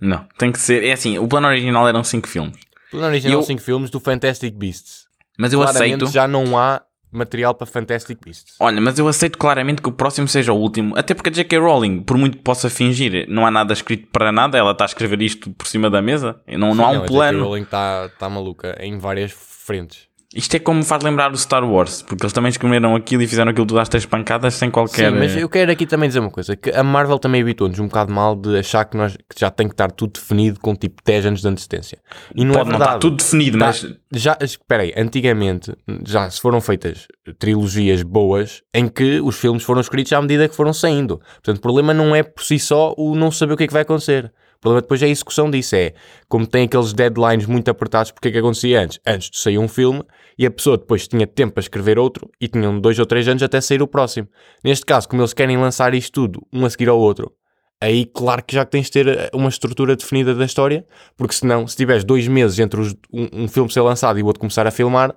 Não, 0.00 0.26
tem 0.38 0.52
que 0.52 0.58
ser. 0.58 0.84
É 0.84 0.92
assim, 0.92 1.18
o 1.18 1.26
plano 1.26 1.48
original 1.48 1.88
eram 1.88 2.04
5 2.04 2.28
filmes. 2.28 2.54
O 2.88 2.90
plano 2.90 3.06
original 3.06 3.38
eram 3.38 3.42
5 3.42 3.62
filmes 3.62 3.90
do 3.90 3.98
Fantastic 3.98 4.54
Beasts. 4.54 5.06
Mas 5.38 5.52
eu 5.52 5.60
Claramente 5.60 6.04
aceito. 6.04 6.12
já 6.12 6.28
não 6.28 6.58
há 6.58 6.82
material 7.10 7.54
para 7.54 7.66
Fantastic 7.66 8.18
Beasts. 8.24 8.56
Olha, 8.60 8.80
mas 8.80 8.98
eu 8.98 9.08
aceito 9.08 9.38
claramente 9.38 9.82
que 9.82 9.88
o 9.88 9.92
próximo 9.92 10.28
seja 10.28 10.52
o 10.52 10.56
último. 10.56 10.96
Até 10.96 11.14
porque 11.14 11.30
a 11.30 11.32
J.K. 11.32 11.58
Rowling, 11.58 12.02
por 12.02 12.16
muito 12.16 12.38
que 12.38 12.42
possa 12.42 12.68
fingir, 12.68 13.26
não 13.28 13.46
há 13.46 13.50
nada 13.50 13.72
escrito 13.72 14.08
para 14.12 14.32
nada, 14.32 14.58
ela 14.58 14.72
está 14.72 14.84
a 14.84 14.86
escrever 14.86 15.20
isto 15.22 15.50
por 15.50 15.66
cima 15.66 15.90
da 15.90 16.02
mesa. 16.02 16.40
Não, 16.46 16.74
não 16.74 16.84
há 16.84 16.90
um 16.90 17.06
plano. 17.06 17.38
A 17.38 17.42
J.K. 17.42 17.42
Rowling 17.42 17.62
está 17.62 18.08
tá 18.18 18.28
maluca 18.28 18.76
em 18.80 18.98
várias 18.98 19.32
frentes. 19.32 20.07
Isto 20.34 20.56
é 20.56 20.58
como 20.58 20.84
faz 20.84 21.02
lembrar 21.02 21.32
o 21.32 21.36
Star 21.38 21.64
Wars, 21.64 22.02
porque 22.02 22.22
eles 22.22 22.34
também 22.34 22.50
escreveram 22.50 22.94
aquilo 22.94 23.22
e 23.22 23.26
fizeram 23.26 23.50
aquilo 23.50 23.64
tudo 23.64 23.80
às 23.80 23.88
três 23.88 24.04
pancadas 24.04 24.52
sem 24.52 24.70
qualquer. 24.70 25.10
Sim, 25.10 25.18
mas 25.18 25.34
eu 25.34 25.48
quero 25.48 25.72
aqui 25.72 25.86
também 25.86 26.06
dizer 26.06 26.20
uma 26.20 26.30
coisa: 26.30 26.54
que 26.54 26.70
a 26.70 26.82
Marvel 26.82 27.18
também 27.18 27.40
habitou-nos 27.40 27.78
um 27.78 27.86
bocado 27.86 28.12
mal 28.12 28.36
de 28.36 28.58
achar 28.58 28.84
que, 28.84 28.94
nós, 28.94 29.16
que 29.16 29.40
já 29.40 29.50
tem 29.50 29.66
que 29.66 29.72
estar 29.72 29.90
tudo 29.90 30.12
definido 30.20 30.60
com 30.60 30.76
tipo 30.76 31.02
10 31.02 31.26
anos 31.26 31.40
de 31.40 31.48
antecedência. 31.48 31.98
E 32.34 32.44
não 32.44 32.56
é 32.56 32.58
Pode 32.58 32.68
é 32.68 32.72
não 32.72 32.78
estar 32.78 32.98
tudo 32.98 33.16
definido, 33.16 33.58
tá, 33.58 33.66
mas. 33.66 33.86
Já, 34.12 34.36
espera 34.42 34.82
aí, 34.82 34.92
antigamente 34.94 35.74
já 36.06 36.28
se 36.28 36.40
foram 36.40 36.60
feitas 36.60 37.06
trilogias 37.38 38.02
boas 38.02 38.62
em 38.74 38.86
que 38.86 39.20
os 39.20 39.38
filmes 39.38 39.62
foram 39.62 39.80
escritos 39.80 40.12
à 40.12 40.20
medida 40.20 40.46
que 40.46 40.54
foram 40.54 40.74
saindo. 40.74 41.22
Portanto, 41.36 41.56
o 41.56 41.60
problema 41.62 41.94
não 41.94 42.14
é 42.14 42.22
por 42.22 42.42
si 42.42 42.58
só 42.58 42.92
o 42.98 43.14
não 43.14 43.30
saber 43.30 43.54
o 43.54 43.56
que 43.56 43.64
é 43.64 43.66
que 43.66 43.72
vai 43.72 43.82
acontecer. 43.82 44.30
O 44.58 44.60
problema 44.60 44.82
depois 44.82 45.00
é 45.02 45.06
a 45.06 45.08
execução 45.08 45.50
disso. 45.50 45.76
É 45.76 45.94
como 46.28 46.46
tem 46.46 46.64
aqueles 46.64 46.92
deadlines 46.92 47.46
muito 47.46 47.70
apertados, 47.70 48.10
porque 48.10 48.28
é 48.28 48.30
que 48.32 48.38
acontecia 48.38 48.82
antes? 48.82 48.98
Antes 49.06 49.30
de 49.30 49.38
sair 49.38 49.58
um 49.58 49.68
filme 49.68 50.02
e 50.36 50.44
a 50.44 50.50
pessoa 50.50 50.76
depois 50.76 51.06
tinha 51.06 51.26
tempo 51.26 51.54
para 51.54 51.60
escrever 51.60 51.98
outro 51.98 52.28
e 52.40 52.48
tinham 52.48 52.80
dois 52.80 52.98
ou 52.98 53.06
três 53.06 53.28
anos 53.28 53.42
até 53.42 53.60
sair 53.60 53.80
o 53.82 53.86
próximo. 53.86 54.28
Neste 54.64 54.84
caso, 54.84 55.08
como 55.08 55.22
eles 55.22 55.32
querem 55.32 55.56
lançar 55.56 55.94
isto 55.94 56.12
tudo, 56.12 56.46
um 56.52 56.64
a 56.66 56.70
seguir 56.70 56.88
ao 56.88 56.98
outro, 56.98 57.32
aí 57.80 58.04
claro 58.04 58.42
que 58.44 58.54
já 58.54 58.64
tens 58.64 58.86
de 58.86 58.92
ter 58.92 59.06
eh, 59.06 59.30
uma 59.32 59.48
estrutura 59.48 59.94
definida 59.94 60.34
da 60.34 60.44
história, 60.44 60.84
porque 61.16 61.34
senão, 61.34 61.66
se 61.66 61.76
tiveres 61.76 62.02
dois 62.02 62.26
meses 62.26 62.58
entre 62.58 62.80
os, 62.80 62.94
um, 63.12 63.44
um 63.44 63.48
filme 63.48 63.72
ser 63.72 63.82
lançado 63.82 64.18
e 64.18 64.22
o 64.24 64.26
outro 64.26 64.40
começar 64.40 64.66
a 64.66 64.72
filmar, 64.72 65.14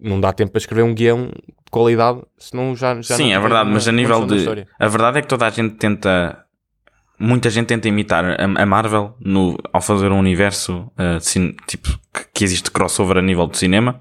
não 0.00 0.20
dá 0.20 0.32
tempo 0.32 0.52
para 0.52 0.58
escrever 0.58 0.82
um 0.82 0.94
guião 0.94 1.26
de 1.26 1.70
qualidade, 1.70 2.22
senão 2.38 2.74
já, 2.76 3.00
já 3.02 3.16
Sim, 3.16 3.32
é 3.32 3.38
verdade, 3.38 3.68
mas 3.68 3.86
a 3.86 3.92
nível 3.92 4.24
de. 4.26 4.66
A 4.78 4.88
verdade 4.88 5.18
é 5.18 5.22
que 5.22 5.28
toda 5.28 5.46
a 5.46 5.50
gente 5.50 5.74
tenta 5.74 6.44
muita 7.20 7.50
gente 7.50 7.66
tenta 7.66 7.86
imitar 7.86 8.24
a, 8.40 8.66
Marvel 8.66 9.14
no, 9.20 9.58
ao 9.72 9.82
fazer 9.82 10.10
um 10.10 10.18
universo 10.18 10.90
uh, 10.98 11.54
tipo, 11.66 11.88
que 12.34 12.42
existe 12.42 12.70
crossover 12.70 13.18
a 13.18 13.22
nível 13.22 13.46
do 13.46 13.56
cinema. 13.56 14.00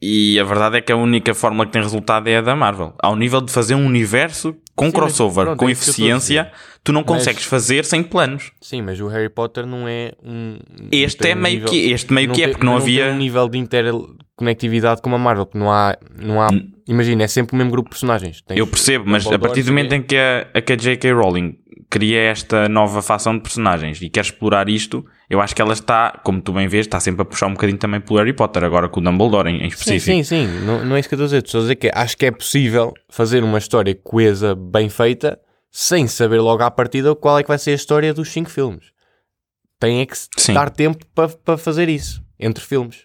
E 0.00 0.38
a 0.38 0.44
verdade 0.44 0.78
é 0.78 0.80
que 0.80 0.92
a 0.92 0.96
única 0.96 1.32
fórmula 1.34 1.66
que 1.66 1.72
tem 1.72 1.82
resultado 1.82 2.28
é 2.28 2.36
a 2.36 2.40
da 2.40 2.56
Marvel. 2.56 2.94
Ao 2.98 3.16
nível 3.16 3.40
de 3.40 3.50
fazer 3.50 3.74
um 3.74 3.86
universo 3.86 4.54
com 4.74 4.86
Sim, 4.86 4.92
crossover, 4.92 5.44
pronto, 5.44 5.58
com 5.58 5.68
é 5.68 5.72
eficiência, 5.72 6.50
tu 6.82 6.92
não 6.92 7.04
consegues 7.04 7.42
mas, 7.42 7.50
fazer 7.50 7.84
sem 7.84 8.02
planos. 8.02 8.52
Sim, 8.60 8.82
mas 8.82 9.00
o 9.00 9.06
Harry 9.06 9.28
Potter 9.28 9.64
não 9.64 9.86
é 9.88 10.12
um. 10.22 10.58
Este 10.90 11.28
é 11.28 11.34
meio 11.34 11.54
nível, 11.56 11.70
que 11.70 11.92
este 11.92 12.12
meio 12.12 12.32
que 12.32 12.42
é, 12.42 12.48
porque 12.48 12.64
não, 12.66 12.72
não 12.72 12.80
havia. 12.80 13.12
um 13.12 13.16
nível 13.16 13.48
de 13.48 13.56
interconectividade 13.56 15.00
como 15.00 15.14
a 15.14 15.18
Marvel, 15.18 15.46
porque 15.46 15.58
não 15.58 15.72
há. 15.72 15.96
Não 16.20 16.42
há 16.42 16.48
imagina, 16.86 17.22
é 17.24 17.26
sempre 17.26 17.54
o 17.54 17.56
mesmo 17.56 17.70
grupo 17.70 17.88
de 17.88 17.94
personagens. 17.94 18.42
Tens 18.42 18.58
eu 18.58 18.66
percebo, 18.66 19.04
mas 19.08 19.26
a 19.26 19.38
partir 19.38 19.62
do 19.62 19.68
momento 19.68 19.94
em 19.94 20.02
que 20.02 20.16
a, 20.16 20.48
a, 20.52 20.60
que 20.60 20.72
a 20.72 20.76
J.K. 20.76 21.12
Rowling 21.12 21.56
cria 21.90 22.20
esta 22.20 22.68
nova 22.68 23.00
facção 23.02 23.36
de 23.36 23.42
personagens 23.42 24.00
e 24.02 24.08
quer 24.08 24.22
explorar 24.22 24.68
isto, 24.68 25.04
eu 25.28 25.40
acho 25.40 25.54
que 25.54 25.62
ela 25.62 25.72
está, 25.72 26.20
como 26.24 26.40
tu 26.40 26.52
bem 26.52 26.68
vês, 26.68 26.86
está 26.86 27.00
sempre 27.00 27.22
a 27.22 27.24
puxar 27.24 27.46
um 27.46 27.52
bocadinho 27.52 27.78
também 27.78 28.00
pelo 28.00 28.18
Harry 28.18 28.32
Potter, 28.32 28.64
agora 28.64 28.88
com 28.88 29.00
o 29.00 29.02
Dumbledore 29.02 29.48
em, 29.48 29.62
em 29.62 29.68
específico. 29.68 30.04
Sim, 30.04 30.22
sim, 30.22 30.46
sim. 30.46 30.64
Não, 30.64 30.84
não 30.84 30.96
é 30.96 31.00
isso 31.00 31.08
que 31.08 31.14
eu 31.14 31.16
estou 31.16 31.24
a 31.24 31.28
dizer. 31.28 31.44
Estou 31.44 31.60
a 31.60 31.62
dizer 31.62 31.76
que 31.76 31.90
acho 31.94 32.16
que 32.16 32.26
é 32.26 32.30
possível 32.30 32.92
fazer 33.08 33.42
uma 33.42 33.58
história 33.58 33.94
coesa, 33.94 34.54
bem 34.54 34.88
feita, 34.88 35.38
sem 35.70 36.06
saber 36.06 36.40
logo 36.40 36.62
à 36.62 36.70
partida 36.70 37.14
qual 37.14 37.38
é 37.38 37.42
que 37.42 37.48
vai 37.48 37.58
ser 37.58 37.72
a 37.72 37.74
história 37.74 38.14
dos 38.14 38.30
cinco 38.30 38.50
filmes. 38.50 38.92
Tem 39.78 40.00
é 40.00 40.06
que 40.06 40.16
sim. 40.36 40.54
dar 40.54 40.70
tempo 40.70 41.04
para 41.14 41.28
pa 41.28 41.56
fazer 41.56 41.88
isso, 41.88 42.22
entre 42.38 42.64
filmes. 42.64 43.04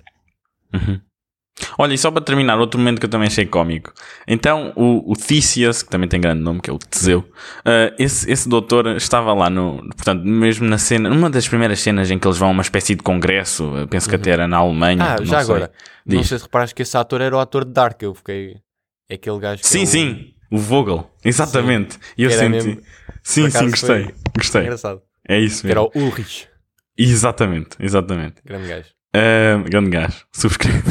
Uhum. 0.74 1.02
Olha, 1.78 1.94
e 1.94 1.98
só 1.98 2.12
para 2.12 2.22
terminar, 2.22 2.60
outro 2.60 2.80
momento 2.80 3.00
que 3.00 3.06
eu 3.06 3.10
também 3.10 3.28
achei 3.28 3.46
cómico. 3.46 3.94
Então, 4.28 4.74
o, 4.76 5.12
o 5.12 5.16
Theseus, 5.16 5.84
que 5.84 5.90
também 5.90 6.08
tem 6.08 6.20
grande 6.20 6.42
nome, 6.42 6.62
que 6.62 6.70
é 6.70 6.74
o 6.74 6.78
Teseu, 6.78 7.20
uh, 7.20 7.94
esse, 7.98 8.30
esse 8.32 8.48
doutor 8.48 8.88
estava 8.96 9.34
lá 9.34 9.50
no. 9.50 9.78
Portanto, 9.96 10.24
mesmo 10.24 10.68
na 10.68 10.78
cena, 10.78 11.10
numa 11.10 11.30
das 11.30 11.48
primeiras 11.48 11.80
cenas 11.80 12.10
em 12.10 12.18
que 12.18 12.28
eles 12.28 12.38
vão 12.38 12.50
a 12.50 12.52
uma 12.52 12.62
espécie 12.62 12.96
de 12.96 13.04
congresso, 13.04 13.72
penso 13.90 14.08
uhum. 14.08 14.10
que 14.10 14.16
até 14.16 14.32
era 14.32 14.48
na 14.48 14.58
Alemanha. 14.58 15.16
Ah, 15.16 15.24
já 15.24 15.44
sei. 15.44 15.54
agora. 15.54 15.72
Diz. 16.06 16.18
Não 16.18 16.24
sei 16.24 16.38
se 16.38 16.44
reparaste 16.44 16.76
que 16.76 16.82
esse 16.82 16.98
ator 16.98 17.22
era 17.22 17.36
o 17.36 17.40
ator 17.40 17.66
de 17.66 17.72
Dark, 17.72 18.02
eu 18.02 18.14
fiquei. 18.14 18.58
É 19.10 19.16
aquele 19.16 19.40
gajo 19.40 19.62
que. 19.62 19.68
Sim, 19.68 19.82
é 19.82 19.84
o... 19.84 19.88
sim, 19.88 20.34
o 20.52 20.58
Vogel, 20.58 21.10
exatamente. 21.24 21.98
E 22.18 22.24
eu 22.24 22.32
senti. 22.32 22.50
Mesmo... 22.50 22.82
Sim, 23.24 23.50
sim, 23.50 23.70
gostei. 23.70 24.14
Gostei. 24.36 24.62
Engraçado. 24.64 25.02
É 25.28 25.40
isso 25.40 25.66
mesmo. 25.66 25.80
Era 25.80 25.82
o 25.82 25.92
Ulrich. 25.96 26.48
Exatamente, 26.98 27.78
exatamente. 27.80 28.36
Grande 28.44 28.68
gajo. 28.68 28.99
Uh, 29.16 29.64
grande 29.68 29.90
gajo, 29.90 30.24
subscreve. 30.32 30.84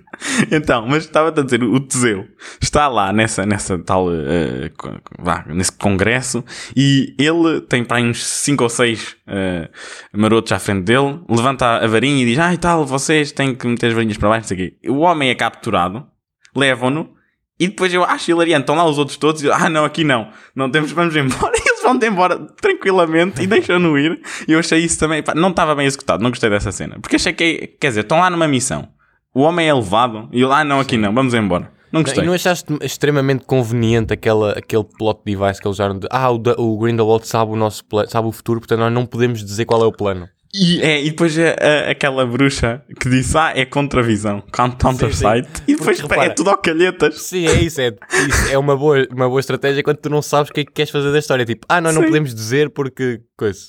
então, 0.50 0.86
mas 0.88 1.04
estava-te 1.04 1.40
a 1.40 1.42
dizer, 1.42 1.62
o 1.62 1.78
Teseu 1.78 2.26
está 2.58 2.88
lá 2.88 3.12
nessa, 3.12 3.44
nessa 3.44 3.78
tal, 3.78 4.06
uh, 4.06 4.70
vá, 5.18 5.44
nesse 5.46 5.72
congresso 5.72 6.42
e 6.74 7.14
ele 7.18 7.60
tem 7.60 7.84
para 7.84 8.00
uns 8.00 8.24
5 8.24 8.64
ou 8.64 8.70
6 8.70 9.16
uh, 9.28 10.18
marotos 10.18 10.52
à 10.52 10.58
frente 10.58 10.84
dele, 10.84 11.20
levanta 11.28 11.76
a 11.76 11.86
varinha 11.86 12.22
e 12.22 12.26
diz, 12.26 12.38
ah 12.38 12.54
e 12.54 12.56
tal, 12.56 12.86
vocês 12.86 13.30
têm 13.30 13.54
que 13.54 13.66
meter 13.66 13.88
as 13.88 13.92
varinhas 13.92 14.16
para 14.16 14.30
baixo, 14.30 14.44
não 14.44 14.56
sei 14.56 14.56
o 14.56 14.70
quê. 14.70 14.88
O 14.88 15.00
homem 15.00 15.28
é 15.28 15.34
capturado, 15.34 16.06
levam-no 16.54 17.14
e 17.60 17.68
depois 17.68 17.92
eu 17.92 18.04
acho 18.04 18.30
hilariante, 18.30 18.62
estão 18.62 18.74
lá 18.74 18.86
os 18.86 18.96
outros 18.96 19.18
todos 19.18 19.42
e 19.42 19.50
ah 19.50 19.68
não, 19.68 19.84
aqui 19.84 20.02
não, 20.02 20.30
não 20.54 20.70
temos, 20.70 20.92
vamos 20.92 21.14
embora. 21.14 21.52
Vão-te 21.86 22.06
embora 22.06 22.38
tranquilamente 22.60 23.42
e 23.42 23.46
deixam-no 23.46 23.96
ir. 23.96 24.20
E 24.48 24.52
eu 24.52 24.58
achei 24.58 24.80
isso 24.80 24.98
também, 24.98 25.22
pá, 25.22 25.34
não 25.34 25.50
estava 25.50 25.74
bem 25.74 25.86
executado, 25.86 26.22
não 26.22 26.30
gostei 26.30 26.50
dessa 26.50 26.72
cena. 26.72 26.98
Porque 27.00 27.16
achei 27.16 27.32
que, 27.32 27.76
quer 27.80 27.88
dizer, 27.88 28.00
estão 28.00 28.18
lá 28.18 28.28
numa 28.28 28.48
missão, 28.48 28.88
o 29.32 29.42
homem 29.42 29.68
é 29.68 29.74
levado 29.74 30.28
e 30.32 30.40
eu, 30.40 30.52
ah 30.52 30.64
não, 30.64 30.80
aqui 30.80 30.96
não, 30.96 31.14
vamos 31.14 31.32
embora. 31.32 31.70
Não 31.92 32.02
gostei. 32.02 32.24
E 32.24 32.26
não 32.26 32.32
achaste 32.32 32.76
extremamente 32.82 33.44
conveniente 33.44 34.12
aquela, 34.12 34.52
aquele 34.52 34.84
plot 34.84 35.20
device 35.24 35.60
que 35.60 35.68
eles 35.68 35.76
usaram 35.76 35.98
de 35.98 36.08
ah, 36.10 36.30
o, 36.30 36.40
o 36.58 36.78
Grindelwald 36.78 37.26
sabe 37.26 37.52
o 37.52 37.56
nosso 37.56 37.84
sabe 38.08 38.26
o 38.26 38.32
futuro, 38.32 38.60
portanto 38.60 38.80
nós 38.80 38.92
não 38.92 39.06
podemos 39.06 39.44
dizer 39.44 39.64
qual 39.64 39.82
é 39.82 39.86
o 39.86 39.92
plano. 39.92 40.28
E, 40.58 40.80
é, 40.80 41.04
e 41.04 41.10
depois 41.10 41.36
é, 41.36 41.54
é, 41.60 41.90
aquela 41.90 42.24
bruxa 42.24 42.82
que 42.98 43.10
disse, 43.10 43.36
ah, 43.36 43.52
é 43.54 43.66
contravisão, 43.66 44.42
counter 44.50 45.14
sight, 45.14 45.46
e 45.68 45.76
depois 45.76 46.00
Porque, 46.00 46.14
repara, 46.14 46.30
é 46.30 46.34
tudo 46.34 46.48
ao 46.48 46.56
calhetas. 46.56 47.20
Sim, 47.20 47.46
é 47.46 47.60
isso, 47.60 47.78
é, 47.78 47.94
isso 48.26 48.50
é 48.50 48.56
uma, 48.56 48.74
boa, 48.74 49.06
uma 49.10 49.28
boa 49.28 49.38
estratégia 49.38 49.82
quando 49.82 49.98
tu 49.98 50.08
não 50.08 50.22
sabes 50.22 50.50
o 50.50 50.54
que 50.54 50.60
é 50.60 50.64
que 50.64 50.72
queres 50.72 50.90
fazer 50.90 51.12
da 51.12 51.18
história. 51.18 51.44
Tipo, 51.44 51.66
ah, 51.68 51.78
nós 51.78 51.94
não 51.94 52.02
podemos 52.02 52.34
dizer 52.34 52.70
porque 52.70 53.20
coisa. 53.36 53.60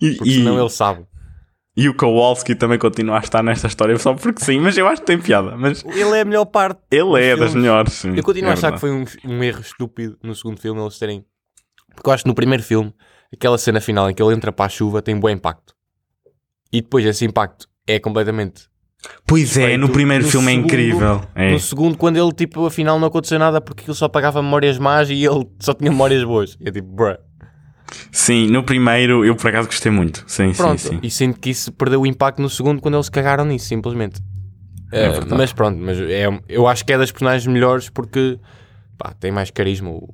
E, 0.00 0.14
porque 0.14 0.30
e, 0.30 0.34
senão 0.36 0.58
ele 0.58 0.70
sabe. 0.70 1.04
E 1.76 1.90
o 1.90 1.94
Kowalski 1.94 2.54
também 2.54 2.78
continua 2.78 3.16
a 3.16 3.20
estar 3.20 3.42
nesta 3.42 3.66
história 3.66 3.98
só 3.98 4.14
porque 4.14 4.42
sim, 4.42 4.60
mas 4.60 4.78
eu 4.78 4.88
acho 4.88 5.02
que 5.02 5.06
tem 5.06 5.18
piada. 5.18 5.54
Mas... 5.58 5.84
Ele 5.84 6.16
é 6.16 6.22
a 6.22 6.24
melhor 6.24 6.46
parte. 6.46 6.80
Ele 6.90 7.22
é 7.22 7.36
das 7.36 7.54
melhores, 7.54 7.92
sim. 7.92 8.14
Eu 8.16 8.22
continuo 8.22 8.48
é 8.48 8.50
a 8.50 8.54
achar 8.54 8.70
verdade. 8.70 9.04
que 9.10 9.20
foi 9.20 9.30
um, 9.30 9.36
um 9.36 9.44
erro 9.44 9.60
estúpido 9.60 10.16
no 10.22 10.34
segundo 10.34 10.58
filme 10.58 10.80
eles 10.80 10.98
terem. 10.98 11.22
Porque 11.94 12.08
eu 12.08 12.14
acho 12.14 12.22
que 12.22 12.28
no 12.28 12.34
primeiro 12.34 12.62
filme, 12.62 12.94
aquela 13.30 13.58
cena 13.58 13.78
final 13.78 14.08
em 14.08 14.14
que 14.14 14.22
ele 14.22 14.32
entra 14.32 14.50
para 14.50 14.64
a 14.64 14.68
chuva 14.70 15.02
tem 15.02 15.14
um 15.14 15.20
bom 15.20 15.28
impacto 15.28 15.73
e 16.74 16.82
depois 16.82 17.04
esse 17.06 17.24
impacto 17.24 17.68
é 17.86 18.00
completamente. 18.00 18.68
Pois 19.24 19.56
é, 19.56 19.76
no 19.76 19.88
primeiro 19.88 20.24
no 20.24 20.30
filme 20.30 20.46
é 20.46 20.50
segundo, 20.50 20.64
é 20.64 20.66
incrível. 20.66 21.20
É. 21.34 21.52
No 21.52 21.60
segundo, 21.60 21.96
quando 21.96 22.16
ele, 22.16 22.32
tipo, 22.32 22.66
afinal 22.66 22.98
não 22.98 23.06
aconteceu 23.06 23.38
nada 23.38 23.60
porque 23.60 23.84
ele 23.84 23.94
só 23.96 24.08
pagava 24.08 24.42
memórias 24.42 24.76
más 24.76 25.08
e 25.08 25.24
ele 25.24 25.46
só 25.60 25.72
tinha 25.72 25.90
memórias 25.90 26.24
boas. 26.24 26.58
é 26.64 26.72
tipo, 26.72 26.88
bruh. 26.88 27.16
Sim, 28.10 28.48
no 28.48 28.64
primeiro 28.64 29.24
eu 29.24 29.36
por 29.36 29.48
acaso 29.48 29.68
gostei 29.68 29.92
muito. 29.92 30.24
Sim, 30.26 30.52
pronto, 30.52 30.80
sim, 30.80 30.88
sim. 30.88 31.00
E 31.00 31.10
sinto 31.10 31.38
que 31.38 31.50
isso 31.50 31.70
perdeu 31.70 32.00
o 32.00 32.06
impacto 32.06 32.42
no 32.42 32.50
segundo 32.50 32.82
quando 32.82 32.96
eles 32.96 33.08
cagaram 33.08 33.44
nisso, 33.44 33.66
simplesmente. 33.66 34.20
É 34.90 35.10
uh, 35.10 35.26
mas 35.30 35.52
pronto, 35.52 35.78
mas 35.78 35.98
é, 36.00 36.26
eu 36.48 36.66
acho 36.66 36.84
que 36.84 36.92
é 36.92 36.98
das 36.98 37.12
personagens 37.12 37.46
melhores 37.46 37.88
porque 37.88 38.38
pá, 38.98 39.12
tem 39.12 39.30
mais 39.30 39.50
carisma. 39.50 39.90
O, 39.90 40.12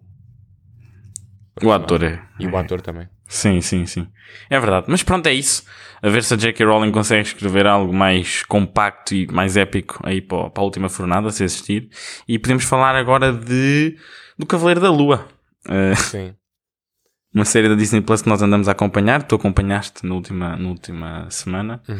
o 1.66 1.72
ator 1.72 2.02
é. 2.02 2.20
E 2.38 2.46
o 2.46 2.56
ator 2.56 2.80
também. 2.80 3.08
Sim, 3.26 3.60
sim, 3.60 3.86
sim. 3.86 4.08
É 4.48 4.58
verdade. 4.58 4.86
Mas 4.88 5.02
pronto, 5.02 5.26
é 5.26 5.32
isso. 5.32 5.64
A 6.02 6.08
ver 6.08 6.24
se 6.24 6.34
a 6.34 6.36
J.K. 6.36 6.66
Rowling 6.66 6.90
consegue 6.90 7.28
escrever 7.28 7.66
algo 7.66 7.92
mais 7.92 8.42
compacto 8.42 9.14
e 9.14 9.26
mais 9.28 9.56
épico 9.56 10.00
aí 10.02 10.20
para, 10.20 10.50
para 10.50 10.62
a 10.62 10.64
última 10.64 10.88
fornada, 10.88 11.30
se 11.30 11.44
existir. 11.44 11.88
E 12.26 12.38
podemos 12.38 12.64
falar 12.64 12.96
agora 12.96 13.32
de 13.32 13.96
do 14.38 14.46
Cavaleiro 14.46 14.80
da 14.80 14.90
Lua. 14.90 15.28
Uh, 15.66 15.94
sim. 15.96 16.34
Uma 17.32 17.44
série 17.44 17.68
da 17.68 17.76
Disney 17.76 18.00
Plus 18.00 18.22
que 18.22 18.28
nós 18.28 18.42
andamos 18.42 18.68
a 18.68 18.72
acompanhar. 18.72 19.22
Tu 19.22 19.36
acompanhaste 19.36 20.04
na 20.04 20.14
última, 20.14 20.56
na 20.56 20.68
última 20.68 21.30
semana. 21.30 21.80
Uhum. 21.88 21.96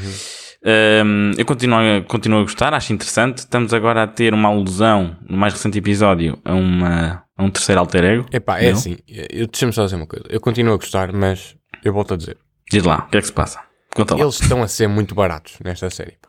Um, 1.07 1.33
eu 1.39 1.47
continuo, 1.47 2.03
continuo 2.09 2.41
a 2.41 2.43
gostar, 2.43 2.75
acho 2.75 2.93
interessante. 2.93 3.39
Estamos 3.39 3.73
agora 3.73 4.03
a 4.03 4.07
ter 4.09 4.35
uma 4.35 4.49
alusão, 4.49 5.17
no 5.29 5.37
mais 5.37 5.53
recente 5.53 5.79
episódio, 5.79 6.37
a 6.45 6.55
uma 6.55 7.25
a 7.37 7.43
um 7.45 7.51
terceiro 7.51 7.81
alter 7.81 8.05
ego? 8.05 8.27
Epá, 8.33 8.59
é 8.59 8.71
não? 8.71 8.79
assim, 8.79 8.99
eu 9.09 9.47
deixa-me 9.47 9.73
só 9.73 9.85
dizer 9.85 9.97
uma 9.97 10.07
coisa. 10.07 10.27
Eu 10.29 10.41
continuo 10.41 10.75
a 10.75 10.77
gostar, 10.77 11.13
mas 11.13 11.57
eu 11.85 11.93
volto 11.93 12.15
a 12.15 12.17
dizer. 12.17 12.37
Diz 12.71 12.83
lá, 12.85 13.05
o 13.07 13.11
que 13.11 13.17
é 13.17 13.21
que 13.21 13.27
se 13.27 13.33
passa? 13.33 13.61
Conta 13.95 14.15
lá. 14.15 14.21
Eles 14.21 14.41
estão 14.41 14.63
a 14.63 14.69
ser 14.69 14.89
muito 14.89 15.15
baratos 15.15 15.55
nesta 15.65 15.89
série. 15.91 16.19
Pá. 16.21 16.29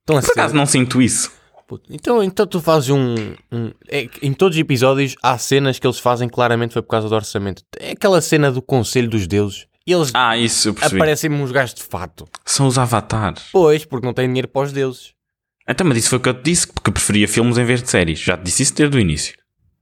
Estão 0.00 0.16
a 0.16 0.20
Por 0.20 0.26
ser... 0.26 0.32
acaso 0.32 0.54
não 0.54 0.64
sinto 0.64 1.02
isso. 1.02 1.30
Então, 1.90 2.22
então 2.22 2.46
tu 2.46 2.60
fazes 2.60 2.90
um. 2.90 3.14
um 3.50 3.72
é, 3.88 4.08
em 4.22 4.32
todos 4.32 4.56
os 4.56 4.60
episódios 4.60 5.16
há 5.22 5.36
cenas 5.38 5.78
que 5.78 5.86
eles 5.86 5.98
fazem 5.98 6.28
claramente 6.28 6.72
foi 6.72 6.82
por 6.82 6.88
causa 6.88 7.08
do 7.08 7.14
orçamento. 7.14 7.62
É 7.78 7.92
aquela 7.92 8.20
cena 8.20 8.50
do 8.50 8.62
Conselho 8.62 9.08
dos 9.08 9.26
Deuses. 9.26 9.66
E 9.86 9.92
eles 9.92 10.12
ah, 10.14 10.36
isso 10.36 10.68
eu 10.68 10.76
aparecem 10.80 11.30
uns 11.32 11.50
gajos 11.50 11.74
de 11.74 11.82
fato. 11.82 12.26
São 12.44 12.66
os 12.66 12.78
avatares. 12.78 13.44
Pois, 13.52 13.84
porque 13.84 14.06
não 14.06 14.14
têm 14.14 14.28
dinheiro 14.28 14.48
para 14.48 14.62
os 14.62 14.72
deuses. 14.72 15.12
Então, 15.68 15.86
mas 15.86 15.98
isso 15.98 16.10
foi 16.10 16.18
o 16.18 16.20
que 16.20 16.28
eu 16.28 16.34
te 16.34 16.42
disse, 16.42 16.66
porque 16.66 16.90
preferia 16.90 17.26
filmes 17.26 17.58
em 17.58 17.64
vez 17.64 17.82
de 17.82 17.90
séries. 17.90 18.20
Já 18.20 18.36
te 18.36 18.44
disse 18.44 18.62
isso 18.62 18.74
desde 18.74 18.96
o 18.96 19.00
início. 19.00 19.34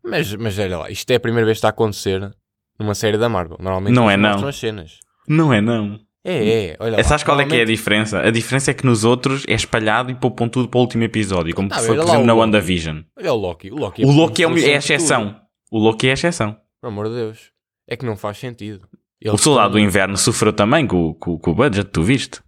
Mas, 0.02 0.34
mas 0.34 0.58
olha 0.58 0.78
lá, 0.78 0.90
isto 0.90 1.10
é 1.10 1.16
a 1.16 1.20
primeira 1.20 1.44
vez 1.44 1.56
que 1.56 1.58
está 1.58 1.68
a 1.68 1.70
acontecer 1.70 2.34
numa 2.78 2.94
série 2.94 3.18
da 3.18 3.28
Marvel. 3.28 3.58
Normalmente 3.60 3.94
não 3.94 4.10
é 4.10 4.16
não. 4.16 4.46
as 4.46 4.56
cenas. 4.56 4.98
Não 5.28 5.52
é 5.52 5.60
não. 5.60 6.00
É, 6.24 6.66
é, 6.66 6.76
olha 6.78 6.96
lá. 6.98 7.02
Sabes 7.02 7.24
qual 7.24 7.40
é 7.40 7.46
que 7.46 7.56
é 7.56 7.62
a 7.62 7.64
diferença? 7.64 8.20
A 8.20 8.30
diferença 8.30 8.70
é 8.70 8.74
que 8.74 8.84
nos 8.84 9.04
outros 9.04 9.44
é 9.48 9.54
espalhado 9.54 10.10
e 10.10 10.14
poupam 10.14 10.48
tudo 10.48 10.68
para 10.68 10.78
o 10.78 10.82
último 10.82 11.02
episódio, 11.04 11.54
como 11.54 11.72
foi, 11.72 11.96
por 11.96 12.04
exemplo, 12.04 12.26
na 12.26 12.34
WandaVision. 12.34 13.00
Olha 13.18 13.32
o 13.32 13.36
Loki. 13.36 13.70
O 13.70 13.76
Loki 13.76 14.02
é, 14.02 14.06
o 14.06 14.10
Loki 14.10 14.44
é, 14.44 14.46
é 14.46 14.74
a 14.74 14.78
exceção. 14.78 15.40
O 15.70 15.78
Loki 15.78 16.08
é 16.08 16.10
a 16.10 16.14
exceção. 16.14 16.56
Pelo 16.80 16.92
amor 16.92 17.08
de 17.08 17.14
Deus. 17.14 17.50
É 17.88 17.96
que 17.96 18.04
não 18.04 18.16
faz 18.16 18.38
sentido. 18.38 18.86
Eles 19.20 19.40
o 19.40 19.42
Soldado 19.42 19.68
estão... 19.68 19.80
do 19.80 19.86
Inverno 19.86 20.16
sofreu 20.16 20.52
também 20.52 20.86
com, 20.86 21.14
com, 21.14 21.38
com 21.38 21.50
o 21.50 21.54
budget, 21.54 21.90
tu 21.90 22.02
viste? 22.02 22.40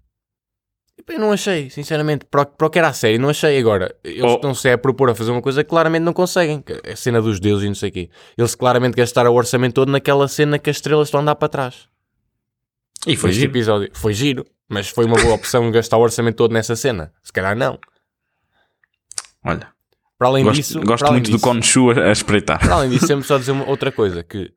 Eu 1.08 1.18
não 1.18 1.32
achei, 1.32 1.68
sinceramente, 1.68 2.24
para, 2.26 2.46
para 2.46 2.66
o 2.66 2.70
que 2.70 2.78
era 2.78 2.88
a 2.88 2.92
série, 2.92 3.18
não 3.18 3.28
achei. 3.28 3.58
Agora, 3.58 3.94
eles 4.04 4.22
oh. 4.22 4.34
estão-se 4.34 4.70
a 4.70 4.78
propor 4.78 5.10
a 5.10 5.14
fazer 5.14 5.30
uma 5.30 5.42
coisa 5.42 5.64
que 5.64 5.70
claramente 5.70 6.02
não 6.02 6.12
conseguem. 6.12 6.62
A 6.90 6.94
cena 6.94 7.20
dos 7.20 7.40
deuses 7.40 7.64
e 7.64 7.68
não 7.68 7.74
sei 7.74 7.88
o 7.88 7.92
quê. 7.92 8.10
Eles 8.36 8.54
claramente 8.54 8.94
gastaram 8.94 9.32
o 9.32 9.34
orçamento 9.34 9.74
todo 9.74 9.90
naquela 9.90 10.28
cena 10.28 10.58
que 10.58 10.70
as 10.70 10.76
estrelas 10.76 11.08
estão 11.08 11.20
a 11.20 11.22
andar 11.22 11.34
para 11.34 11.48
trás. 11.48 11.91
E 13.06 13.16
foi 13.16 13.32
giro. 13.32 13.50
episódio. 13.50 13.90
Foi 13.92 14.14
giro, 14.14 14.46
mas 14.68 14.88
foi 14.88 15.04
uma 15.04 15.16
boa 15.20 15.34
opção 15.34 15.70
gastar 15.72 15.98
o 15.98 16.00
orçamento 16.00 16.36
todo 16.36 16.52
nessa 16.52 16.76
cena. 16.76 17.12
Se 17.22 17.32
calhar 17.32 17.56
não. 17.56 17.78
Olha. 19.44 19.68
Para 20.18 20.28
além 20.28 20.44
gosto, 20.44 20.56
disso. 20.56 20.80
Gosto 20.80 21.10
muito 21.10 21.26
disso, 21.26 21.38
do 21.38 21.42
Conchu 21.42 21.90
a 21.90 22.12
espreitar. 22.12 22.60
Para 22.60 22.74
além 22.74 22.90
disso, 22.90 23.06
sempre 23.08 23.26
só 23.26 23.38
dizer 23.38 23.52
uma, 23.52 23.68
outra 23.68 23.90
coisa: 23.90 24.22
que 24.22 24.52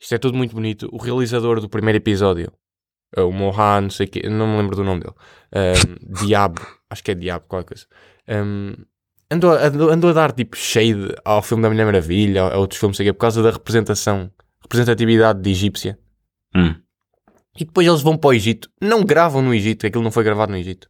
isto 0.00 0.14
é 0.14 0.18
tudo 0.18 0.36
muito 0.36 0.54
bonito. 0.54 0.88
O 0.92 0.98
realizador 0.98 1.60
do 1.60 1.68
primeiro 1.68 1.98
episódio 1.98 2.52
eh, 3.16 3.22
o 3.22 3.32
Mohan, 3.32 3.82
não 3.82 3.90
sei 3.90 4.06
o 4.06 4.10
quê, 4.10 4.28
não 4.28 4.46
me 4.46 4.56
lembro 4.58 4.76
do 4.76 4.84
nome 4.84 5.02
dele, 5.02 5.14
um, 5.54 6.14
Diabo, 6.26 6.60
acho 6.90 7.02
que 7.02 7.12
é 7.12 7.14
Diabo, 7.14 7.44
qualquer 7.46 7.68
coisa, 7.68 7.86
um, 8.28 8.74
andou, 9.30 9.52
andou, 9.52 9.90
andou, 9.90 10.10
a 10.10 10.12
dar 10.12 10.32
tipo 10.32 10.56
shade 10.56 11.14
ao 11.24 11.42
filme 11.42 11.62
da 11.62 11.70
Mulher 11.70 11.84
Maravilha, 11.84 12.42
a 12.42 12.58
outros 12.58 12.80
filmes, 12.80 12.96
sei 12.96 13.06
quê, 13.06 13.12
por 13.12 13.20
causa 13.20 13.42
da 13.42 13.50
representação, 13.50 14.30
representatividade 14.62 15.40
de 15.40 15.50
egípcia. 15.50 15.98
Hum. 16.54 16.74
E 17.58 17.64
depois 17.64 17.86
eles 17.86 18.02
vão 18.02 18.16
para 18.16 18.28
o 18.28 18.32
Egito, 18.32 18.68
não 18.80 19.04
gravam 19.04 19.40
no 19.40 19.54
Egito, 19.54 19.86
aquilo 19.86 20.02
não 20.02 20.10
foi 20.10 20.24
gravado 20.24 20.52
no 20.52 20.58
Egito. 20.58 20.88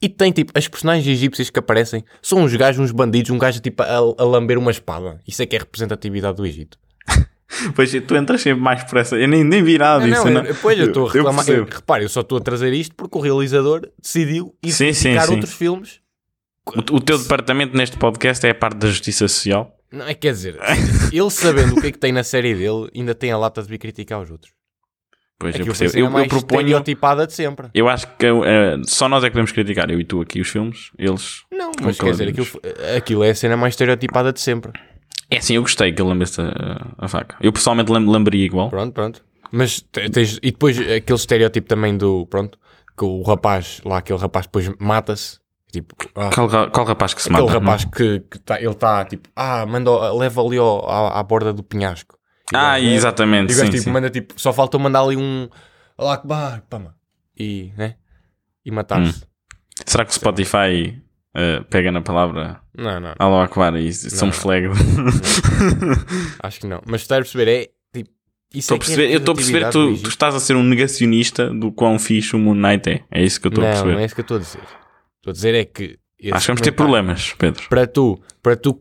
E 0.00 0.08
tem 0.08 0.30
tipo, 0.30 0.52
as 0.54 0.68
personagens 0.68 1.06
egípcias 1.06 1.50
que 1.50 1.58
aparecem 1.58 2.04
são 2.22 2.38
uns 2.40 2.54
gajos, 2.54 2.80
uns 2.80 2.92
bandidos, 2.92 3.30
um 3.30 3.38
gajo 3.38 3.60
tipo 3.60 3.82
a, 3.82 3.96
a 3.96 4.24
lamber 4.24 4.56
uma 4.56 4.70
espada. 4.70 5.20
Isso 5.26 5.42
é 5.42 5.46
que 5.46 5.56
é 5.56 5.58
representatividade 5.58 6.36
do 6.36 6.46
Egito. 6.46 6.78
Pois 7.74 7.90
tu 8.06 8.14
entras 8.14 8.42
sempre 8.42 8.62
mais 8.62 8.84
por 8.84 8.98
essa. 8.98 9.16
Eu 9.16 9.26
nem, 9.26 9.42
nem 9.42 9.62
vi 9.62 9.78
nada 9.78 10.04
disso. 10.04 10.22
Não, 10.26 10.42
não. 10.42 10.54
Pois 10.60 10.78
eu 10.78 10.88
estou 10.88 11.08
a 11.08 11.12
reclamar. 11.12 11.48
Eu, 11.48 11.64
repare, 11.64 12.04
eu 12.04 12.08
só 12.08 12.20
estou 12.20 12.36
a 12.36 12.40
trazer 12.42 12.74
isto 12.74 12.94
porque 12.94 13.16
o 13.16 13.20
realizador 13.22 13.88
decidiu 14.00 14.54
identificar 14.62 15.30
outros 15.30 15.54
filmes. 15.54 15.98
O, 16.66 16.96
o, 16.96 17.00
teu 17.00 17.18
departamento 17.18 17.74
neste 17.74 17.96
podcast 17.96 18.46
é 18.46 18.50
a 18.50 18.54
parte 18.54 18.76
da 18.76 18.88
justiça 18.88 19.26
social? 19.26 19.74
Não, 19.90 20.06
é 20.06 20.12
quer 20.12 20.32
dizer, 20.32 20.58
ele 21.10 21.30
sabendo 21.30 21.74
o 21.74 21.80
que 21.80 21.86
é 21.86 21.92
que 21.92 21.98
tem 21.98 22.12
na 22.12 22.22
série 22.22 22.54
dele, 22.54 22.90
ainda 22.94 23.14
tem 23.14 23.32
a 23.32 23.38
lata 23.38 23.62
de 23.62 23.68
vir 23.68 23.78
criticar 23.78 24.20
os 24.20 24.30
outros. 24.30 24.52
Pois, 25.38 25.54
é 25.54 25.60
eu 25.60 25.66
percebo. 25.66 25.96
Eu, 25.96 26.04
eu 26.06 26.28
proponho. 26.28 26.60
estereotipada 26.62 27.26
de 27.26 27.32
sempre. 27.32 27.68
Eu 27.72 27.88
acho 27.88 28.08
que 28.16 28.28
uh, 28.28 28.42
só 28.84 29.08
nós 29.08 29.22
é 29.22 29.28
que 29.28 29.32
podemos 29.32 29.52
criticar, 29.52 29.88
eu 29.90 30.00
e 30.00 30.04
tu 30.04 30.20
aqui, 30.20 30.40
os 30.40 30.48
filmes, 30.48 30.90
eles. 30.98 31.44
Não, 31.52 31.70
mas 31.80 31.98
quer 31.98 32.10
dizer, 32.10 32.28
aquilo, 32.28 32.46
aquilo 32.96 33.24
é 33.24 33.30
a 33.30 33.34
cena 33.34 33.56
mais 33.56 33.74
estereotipada 33.74 34.32
de 34.32 34.40
sempre. 34.40 34.72
É 35.30 35.36
assim, 35.36 35.54
eu 35.54 35.62
gostei 35.62 35.92
que 35.92 36.02
ele 36.02 36.08
lembrasse 36.08 36.40
a, 36.40 36.94
a 36.98 37.08
faca. 37.08 37.36
Eu 37.40 37.52
pessoalmente 37.52 37.92
lembraria 37.92 38.44
igual. 38.46 38.68
Pronto, 38.68 38.92
pronto. 38.92 39.24
Mas 39.52 39.80
tens, 39.80 40.38
e 40.42 40.50
depois 40.50 40.78
aquele 40.78 41.18
estereótipo 41.18 41.68
também 41.68 41.96
do, 41.96 42.26
pronto, 42.26 42.58
que 42.96 43.04
o 43.04 43.22
rapaz, 43.22 43.80
lá 43.84 43.98
aquele 43.98 44.18
rapaz 44.18 44.46
depois 44.46 44.70
mata-se. 44.78 45.38
Tipo, 45.70 45.94
ah, 46.14 46.30
qual, 46.34 46.70
qual 46.70 46.86
rapaz 46.86 47.12
que 47.12 47.22
se 47.22 47.30
mata? 47.30 47.44
Aquele 47.44 47.58
rapaz 47.58 47.84
que, 47.84 48.20
que 48.20 48.38
tá, 48.38 48.58
ele 48.58 48.70
está 48.70 49.04
tipo, 49.04 49.28
ah, 49.36 49.66
manda, 49.66 50.12
leva 50.14 50.42
ali 50.42 50.56
ao, 50.56 50.88
à, 50.88 51.20
à 51.20 51.22
borda 51.22 51.52
do 51.52 51.62
penhasco. 51.62 52.17
E 52.52 52.56
ah, 52.56 52.80
exatamente. 52.80 53.52
E 53.52 53.54
sim, 53.54 53.70
tipo, 53.70 53.82
sim. 53.84 53.90
manda 53.90 54.10
tipo, 54.10 54.34
só 54.40 54.52
falta 54.52 54.78
mandar 54.78 55.02
ali 55.02 55.16
um 55.16 55.48
Alakbar, 55.96 56.62
pama. 56.68 56.94
E, 57.38 57.72
né? 57.76 57.96
E 58.64 58.70
matar-se. 58.70 59.22
Hum. 59.22 59.26
Será 59.86 60.04
que 60.04 60.10
o 60.10 60.14
Spotify 60.14 61.00
uh, 61.34 61.64
pega 61.64 61.92
na 61.92 62.00
palavra 62.00 62.60
não, 62.78 63.00
não. 63.00 63.14
Alô 63.18 63.40
Aquar 63.40 63.74
e 63.74 63.92
somos 63.92 64.38
flag. 64.38 64.68
Acho 66.40 66.60
que 66.60 66.66
não. 66.68 66.80
Mas 66.86 67.00
está 67.00 67.16
a 67.16 67.18
perceber, 67.18 67.48
é 67.48 67.68
tipo, 67.92 68.10
Estou 68.54 68.76
a 68.76 68.76
é 68.76 68.78
perceber, 68.78 69.10
eu 69.10 69.18
estou 69.18 69.32
a 69.32 69.34
perceber 69.34 69.64
que 69.64 69.70
tu, 69.72 69.96
tu, 69.98 70.08
estás 70.08 70.34
a 70.34 70.40
ser 70.40 70.54
um 70.54 70.62
negacionista 70.62 71.50
do 71.50 71.72
quão 71.72 71.98
fixe 71.98 72.36
o 72.36 72.38
Moon 72.38 72.54
Knight 72.54 72.88
é. 72.88 73.04
É 73.10 73.22
isso 73.22 73.40
que 73.40 73.48
eu 73.48 73.50
estou 73.50 73.64
a 73.64 73.68
perceber. 73.68 73.92
Não, 73.92 73.98
é 73.98 74.04
isso 74.04 74.14
que 74.14 74.20
eu 74.20 74.22
estou 74.22 74.36
a 74.36 74.40
dizer. 74.40 74.62
Estou 75.16 75.30
a 75.30 75.32
dizer 75.32 75.54
é 75.56 75.64
que. 75.64 75.98
Acho 76.32 76.46
que 76.46 76.46
vamos 76.46 76.60
ter 76.62 76.72
problemas, 76.72 77.34
Pedro. 77.36 77.68
Para 77.68 77.86
tu, 77.86 78.20
para 78.40 78.56
tu 78.56 78.80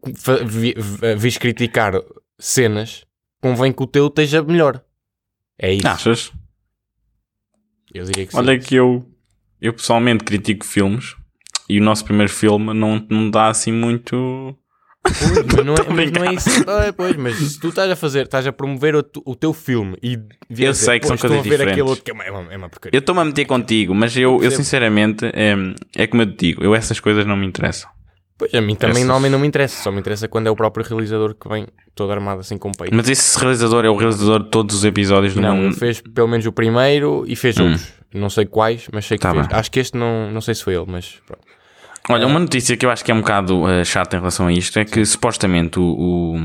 vis 1.17 1.38
criticar 1.38 1.93
cenas, 2.39 3.03
convém 3.41 3.71
que 3.71 3.84
o 3.84 3.88
teu 3.88 4.08
esteja 4.08 4.41
melhor. 4.41 4.84
É 5.60 5.73
isso. 5.73 5.88
Achas? 5.88 6.32
Eu 7.93 8.06
diria 8.06 8.26
que 8.26 8.32
sim. 8.32 8.38
Olha 8.38 8.60
que 8.60 8.76
eu, 8.76 9.06
eu 9.62 9.73
pessoalmente 9.73 10.23
critico 10.23 10.65
filmes 10.65 11.15
e 11.69 11.80
o 11.80 11.84
nosso 11.84 12.06
primeiro 12.06 12.32
filme 12.32 12.73
não, 12.73 13.06
não 13.10 13.30
dá 13.30 13.47
assim 13.47 13.71
muito 13.71 14.58
Pois, 15.04 15.45
mas 15.45 15.65
não, 15.65 15.73
é, 15.73 15.78
mas 15.93 16.12
não 16.12 16.23
é 16.26 16.34
isso. 16.34 16.50
Ah, 16.67 16.93
pois, 16.93 17.15
mas 17.15 17.36
se 17.36 17.60
tu 17.60 17.69
estás 17.69 17.89
a 17.89 17.95
fazer, 17.95 18.26
estás 18.26 18.45
a 18.45 18.52
promover 18.52 18.95
o, 18.95 19.04
o 19.26 19.36
teu 19.36 19.54
filme 19.54 19.97
e 20.02 20.19
eu 20.50 20.73
sei 20.73 21.00
que 21.00 21.08
são 21.08 21.17
coisas 21.17 21.43
diferentes. 21.43 21.84
outro 21.84 22.04
que 22.04 22.12
é 22.12 22.13
uma, 22.13 22.23
é 22.23 22.58
uma 22.58 22.69
porcaria. 22.69 22.95
Eu 22.95 23.00
estou-me 23.00 23.21
a 23.21 23.26
meter 23.26 23.45
contigo, 23.45 23.93
mas 23.95 24.15
eu, 24.17 24.41
eu 24.43 24.52
sinceramente, 24.52 25.26
é, 25.26 25.56
é 25.95 26.08
como 26.08 26.23
eu 26.23 26.32
te 26.32 26.47
digo, 26.47 26.63
eu 26.63 26.76
essas 26.76 27.00
coisas 27.00 27.26
não 27.26 27.38
me 27.38 27.45
interessam. 27.45 27.89
Pois, 28.38 28.54
a 28.54 28.62
mim 28.62 28.76
também 28.76 28.97
Essas... 28.97 29.08
normalmente 29.08 29.32
não 29.32 29.39
me 29.39 29.47
interessa, 29.47 29.84
só 29.84 29.91
me 29.91 30.00
interessa 30.00 30.28
quando 30.28 30.47
é 30.47 30.52
o 30.52 30.56
próprio 30.56 30.86
realizador 30.86 31.34
que 31.34 31.50
vem 31.50 31.65
todo 31.95 32.12
armado 32.12 32.41
assim 32.41 32.58
com 32.58 32.71
peito. 32.71 32.95
Mas 32.95 33.10
esse 33.10 33.39
realizador 33.39 33.84
é 33.84 33.89
o 33.89 33.95
realizador 33.95 34.43
de 34.43 34.50
todos 34.50 34.76
os 34.76 34.86
episódios 34.86 35.34
do 35.34 35.41
Não, 35.41 35.63
ele 35.63 35.73
fez 35.73 36.02
pelo 36.02 36.28
menos 36.28 36.45
o 36.45 36.52
primeiro 36.52 37.26
e 37.28 37.36
fez 37.36 37.58
hum. 37.58 37.63
outros. 37.71 37.93
Não 38.13 38.30
sei 38.30 38.45
quais, 38.45 38.88
mas 38.93 39.06
sei 39.06 39.17
que 39.17 39.23
tá 39.23 39.34
fez. 39.34 39.47
Bem. 39.47 39.58
Acho 39.58 39.71
que 39.71 39.80
este 39.80 39.97
não, 39.97 40.32
não 40.32 40.39
sei 40.39 40.54
se 40.54 40.63
foi 40.63 40.76
ele, 40.76 40.86
mas 40.88 41.19
pronto. 41.26 41.41
Olha, 42.10 42.26
uma 42.26 42.39
notícia 42.39 42.78
que 42.78 42.86
eu 42.86 42.89
acho 42.89 43.04
que 43.04 43.12
é 43.12 43.13
um 43.13 43.19
bocado 43.19 43.63
uh, 43.63 43.84
chata 43.84 44.15
em 44.15 44.19
relação 44.19 44.47
a 44.47 44.54
isto 44.54 44.80
é 44.80 44.86
que 44.86 45.06
supostamente 45.06 45.78
o, 45.78 45.84
o, 45.84 46.36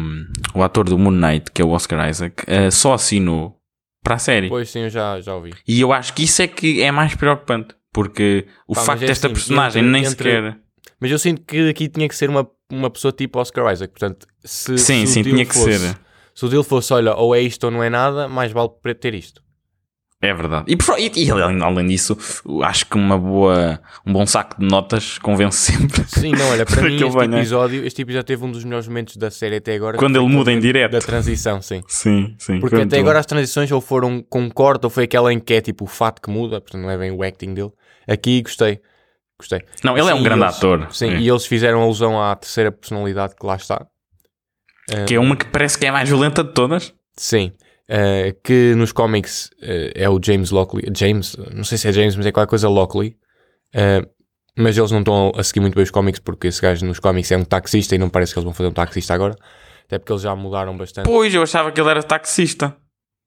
o 0.54 0.62
ator 0.62 0.88
do 0.88 0.98
Moon 0.98 1.12
Knight, 1.12 1.52
que 1.52 1.62
é 1.62 1.64
o 1.64 1.70
Oscar 1.70 2.08
Isaac, 2.08 2.42
uh, 2.42 2.70
só 2.72 2.94
assinou 2.94 3.56
para 4.02 4.16
a 4.16 4.18
série. 4.18 4.48
Pois 4.48 4.70
sim, 4.70 4.80
eu 4.80 4.90
já, 4.90 5.20
já 5.20 5.34
ouvi. 5.34 5.52
E 5.68 5.80
eu 5.80 5.92
acho 5.92 6.14
que 6.14 6.24
isso 6.24 6.42
é 6.42 6.48
que 6.48 6.82
é 6.82 6.90
mais 6.90 7.14
preocupante, 7.14 7.76
porque 7.92 8.46
o 8.66 8.74
Pá, 8.74 8.80
facto 8.80 9.02
é 9.04 9.06
desta 9.06 9.28
assim, 9.28 9.34
personagem 9.34 9.82
entre, 9.82 9.92
nem 9.92 10.02
entre... 10.02 10.30
sequer. 10.30 10.58
Mas 11.02 11.10
eu 11.10 11.18
sinto 11.18 11.42
que 11.42 11.68
aqui 11.68 11.88
tinha 11.88 12.08
que 12.08 12.14
ser 12.14 12.30
uma, 12.30 12.48
uma 12.70 12.88
pessoa 12.88 13.10
tipo 13.10 13.40
Oscar 13.40 13.72
Isaac, 13.72 13.92
portanto, 13.92 14.24
se, 14.44 14.78
sim, 14.78 15.04
se 15.04 15.14
sim, 15.14 15.22
tinha 15.24 15.44
que 15.44 15.52
fosse, 15.52 15.76
ser. 15.76 15.98
Se 16.32 16.46
o 16.46 16.48
deal 16.48 16.62
fosse, 16.62 16.92
olha, 16.92 17.16
ou 17.16 17.34
é 17.34 17.40
isto 17.40 17.64
ou 17.64 17.72
não 17.72 17.82
é 17.82 17.90
nada, 17.90 18.28
mais 18.28 18.52
vale 18.52 18.70
ter 19.00 19.12
isto. 19.12 19.42
É 20.20 20.32
verdade. 20.32 20.66
E, 20.68 20.78
e, 21.18 21.24
e, 21.24 21.30
além 21.32 21.88
disso, 21.88 22.16
acho 22.62 22.86
que 22.86 22.94
uma 22.94 23.18
boa, 23.18 23.80
um 24.06 24.12
bom 24.12 24.24
saco 24.24 24.60
de 24.60 24.64
notas 24.64 25.18
convence 25.18 25.72
sempre. 25.72 26.04
Sim, 26.06 26.30
não, 26.36 26.48
olha, 26.50 26.64
para 26.70 26.82
mim 26.82 26.94
este 26.94 27.18
episódio, 27.18 27.84
este 27.84 28.02
episódio 28.02 28.24
teve 28.24 28.44
um 28.44 28.52
dos 28.52 28.62
melhores 28.62 28.86
momentos 28.86 29.16
da 29.16 29.28
série 29.28 29.56
até 29.56 29.74
agora. 29.74 29.98
Quando 29.98 30.14
ele 30.14 30.28
muda 30.28 30.52
em 30.52 30.60
direto. 30.60 30.92
Da 30.92 31.00
transição, 31.00 31.60
sim. 31.60 31.82
Sim, 31.88 32.36
sim. 32.38 32.60
Porque 32.60 32.76
até 32.76 33.00
agora 33.00 33.18
as 33.18 33.26
transições 33.26 33.72
ou 33.72 33.80
foram 33.80 34.22
com 34.22 34.48
corte 34.48 34.84
ou 34.84 34.90
foi 34.90 35.02
aquela 35.02 35.32
em 35.32 35.40
que 35.40 35.54
é 35.54 35.60
tipo 35.60 35.82
o 35.82 35.88
fato 35.88 36.22
que 36.22 36.30
muda, 36.30 36.60
portanto 36.60 36.82
não 36.82 36.90
é 36.90 36.96
bem 36.96 37.10
o 37.10 37.24
acting 37.24 37.54
dele. 37.54 37.72
Aqui 38.06 38.40
gostei. 38.40 38.80
Gostei. 39.42 39.64
Não, 39.82 39.96
ele 39.96 40.04
sim, 40.04 40.10
é 40.10 40.14
um 40.14 40.22
grande 40.22 40.44
eles, 40.44 40.56
ator. 40.56 40.88
Sim, 40.92 41.10
é. 41.10 41.18
e 41.18 41.28
eles 41.28 41.44
fizeram 41.44 41.82
alusão 41.82 42.22
à 42.22 42.36
terceira 42.36 42.70
personalidade 42.70 43.34
que 43.34 43.44
lá 43.44 43.56
está. 43.56 43.84
Que 45.06 45.14
é 45.14 45.20
uma 45.20 45.36
que 45.36 45.46
parece 45.46 45.76
que 45.78 45.86
é 45.86 45.88
a 45.88 45.92
mais 45.92 46.08
violenta 46.08 46.44
de 46.44 46.52
todas. 46.52 46.94
Sim. 47.16 47.52
Uh, 47.88 48.32
que 48.44 48.74
nos 48.76 48.92
cómics 48.92 49.50
uh, 49.62 49.92
é 49.94 50.08
o 50.08 50.20
James 50.22 50.50
Lockley. 50.50 50.84
James, 50.96 51.36
não 51.52 51.64
sei 51.64 51.76
se 51.76 51.88
é 51.88 51.92
James, 51.92 52.14
mas 52.14 52.26
é 52.26 52.32
qualquer 52.32 52.48
coisa 52.48 52.68
Lockley. 52.68 53.16
Uh, 53.74 54.08
mas 54.56 54.76
eles 54.76 54.90
não 54.90 55.00
estão 55.00 55.32
a 55.36 55.42
seguir 55.42 55.60
muito 55.60 55.74
bem 55.74 55.82
os 55.82 55.90
cómics 55.90 56.20
porque 56.20 56.48
esse 56.48 56.60
gajo 56.60 56.84
nos 56.84 57.00
cómics 57.00 57.32
é 57.32 57.36
um 57.36 57.44
taxista 57.44 57.94
e 57.94 57.98
não 57.98 58.10
parece 58.10 58.32
que 58.32 58.38
eles 58.38 58.44
vão 58.44 58.52
fazer 58.52 58.68
um 58.68 58.72
taxista 58.72 59.14
agora. 59.14 59.34
Até 59.86 59.98
porque 59.98 60.12
eles 60.12 60.22
já 60.22 60.34
mudaram 60.36 60.76
bastante. 60.76 61.06
Pois, 61.06 61.34
eu 61.34 61.42
achava 61.42 61.72
que 61.72 61.80
ele 61.80 61.90
era 61.90 62.02
taxista. 62.02 62.76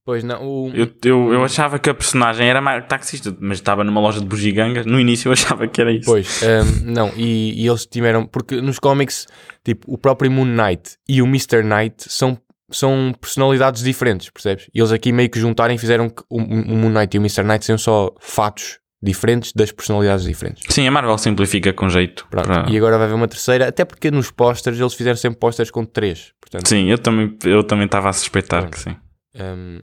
Pois 0.05 0.23
não, 0.23 0.45
o... 0.45 0.71
eu, 0.75 0.87
eu, 1.03 1.33
eu 1.33 1.43
achava 1.43 1.79
que 1.79 1.89
a 1.89 1.93
personagem 1.93 2.47
era 2.47 2.61
mais 2.61 2.85
taxista, 2.85 3.35
mas 3.39 3.57
estava 3.57 3.83
numa 3.83 3.99
loja 3.99 4.19
de 4.19 4.27
bugigangas. 4.27 4.85
No 4.85 4.99
início 4.99 5.29
eu 5.29 5.33
achava 5.33 5.67
que 5.67 5.81
era 5.81 5.91
isso. 5.91 6.05
Pois, 6.05 6.41
um, 6.43 6.91
não, 6.91 7.11
e, 7.17 7.63
e, 7.63 7.67
eles 7.67 7.87
tiveram. 7.87 8.27
Porque 8.27 8.61
nos 8.61 8.77
cómics, 8.77 9.25
tipo, 9.63 9.91
o 9.91 9.97
próprio 9.97 10.29
Moon 10.29 10.45
Knight 10.45 10.91
e 11.09 11.23
o 11.23 11.25
Mr. 11.25 11.63
Knight 11.63 12.05
são 12.07 12.37
são 12.71 13.13
personalidades 13.19 13.83
diferentes, 13.83 14.29
percebes? 14.29 14.67
E 14.73 14.79
eles 14.79 14.91
aqui 14.91 15.11
meio 15.11 15.29
que 15.29 15.39
juntarem 15.39 15.77
fizeram 15.77 16.09
que 16.09 16.23
o, 16.29 16.37
o 16.37 16.75
Moon 16.75 16.89
Knight 16.89 17.15
e 17.15 17.19
o 17.19 17.21
Mr. 17.21 17.43
Knight 17.43 17.65
sejam 17.65 17.77
só 17.77 18.13
fatos 18.19 18.79
diferentes 19.01 19.53
das 19.53 19.71
personalidades 19.71 20.25
diferentes. 20.25 20.63
Sim, 20.69 20.87
a 20.87 20.91
Marvel 20.91 21.17
simplifica 21.17 21.71
com 21.73 21.89
jeito. 21.89 22.27
Para... 22.29 22.65
E 22.69 22.77
agora 22.77 22.97
vai 22.97 23.05
haver 23.05 23.15
uma 23.15 23.27
terceira, 23.27 23.67
até 23.67 23.85
porque 23.85 24.09
nos 24.09 24.31
posters 24.31 24.79
eles 24.79 24.93
fizeram 24.93 25.15
sempre 25.15 25.39
posters 25.39 25.69
com 25.69 25.85
três. 25.85 26.31
Portanto... 26.41 26.67
Sim, 26.67 26.89
eu 26.89 26.97
também 26.97 27.37
eu 27.43 27.63
também 27.63 27.85
estava 27.85 28.09
a 28.09 28.13
suspeitar 28.13 28.61
Pronto. 28.61 28.73
que 28.73 28.79
sim. 28.79 28.95
Um, 29.35 29.79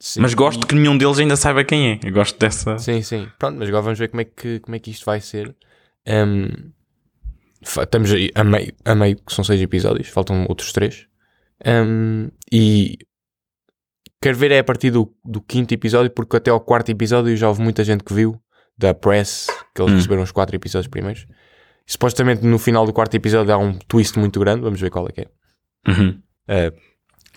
sim. 0.00 0.20
Mas 0.20 0.34
gosto 0.34 0.64
e... 0.64 0.66
que 0.66 0.74
nenhum 0.74 0.96
deles 0.96 1.18
ainda 1.18 1.36
saiba 1.36 1.64
quem 1.64 1.92
é. 1.92 2.00
Eu 2.02 2.12
gosto 2.12 2.38
dessa. 2.38 2.78
Sim, 2.78 3.02
sim. 3.02 3.28
Pronto, 3.38 3.58
mas 3.58 3.68
agora 3.68 3.82
vamos 3.82 3.98
ver 3.98 4.08
como 4.08 4.20
é 4.20 4.24
que, 4.24 4.60
como 4.60 4.74
é 4.74 4.78
que 4.78 4.90
isto 4.90 5.04
vai 5.04 5.20
ser. 5.20 5.54
Um, 6.08 6.72
estamos 7.62 8.10
a 8.34 8.44
meio, 8.44 8.74
a 8.84 8.94
meio, 8.94 9.16
que 9.16 9.32
são 9.32 9.44
seis 9.44 9.60
episódios, 9.60 10.08
faltam 10.08 10.46
outros 10.48 10.72
três. 10.72 11.06
Um, 11.64 12.28
e 12.52 12.98
quero 14.20 14.36
ver 14.36 14.52
é 14.52 14.58
a 14.58 14.64
partir 14.64 14.90
do, 14.90 15.12
do, 15.24 15.40
quinto 15.40 15.72
episódio, 15.72 16.10
porque 16.10 16.36
até 16.36 16.50
ao 16.50 16.60
quarto 16.60 16.90
episódio 16.90 17.36
já 17.36 17.48
houve 17.48 17.62
muita 17.62 17.82
gente 17.82 18.04
que 18.04 18.12
viu 18.12 18.40
da 18.76 18.92
press, 18.92 19.46
que 19.74 19.80
eles 19.80 19.92
hum. 19.92 19.96
receberam 19.96 20.22
os 20.22 20.32
quatro 20.32 20.54
episódios 20.54 20.88
primeiros. 20.88 21.26
E, 21.86 21.92
supostamente 21.92 22.44
no 22.44 22.58
final 22.58 22.84
do 22.84 22.92
quarto 22.92 23.14
episódio 23.14 23.52
há 23.52 23.58
um 23.58 23.72
twist 23.72 24.18
muito 24.18 24.38
grande, 24.40 24.62
vamos 24.62 24.80
ver 24.80 24.90
qual 24.90 25.08
é 25.08 25.12
que 25.12 25.20
é. 25.22 25.28
Uhum. 25.88 26.20
Uh, 26.48 26.76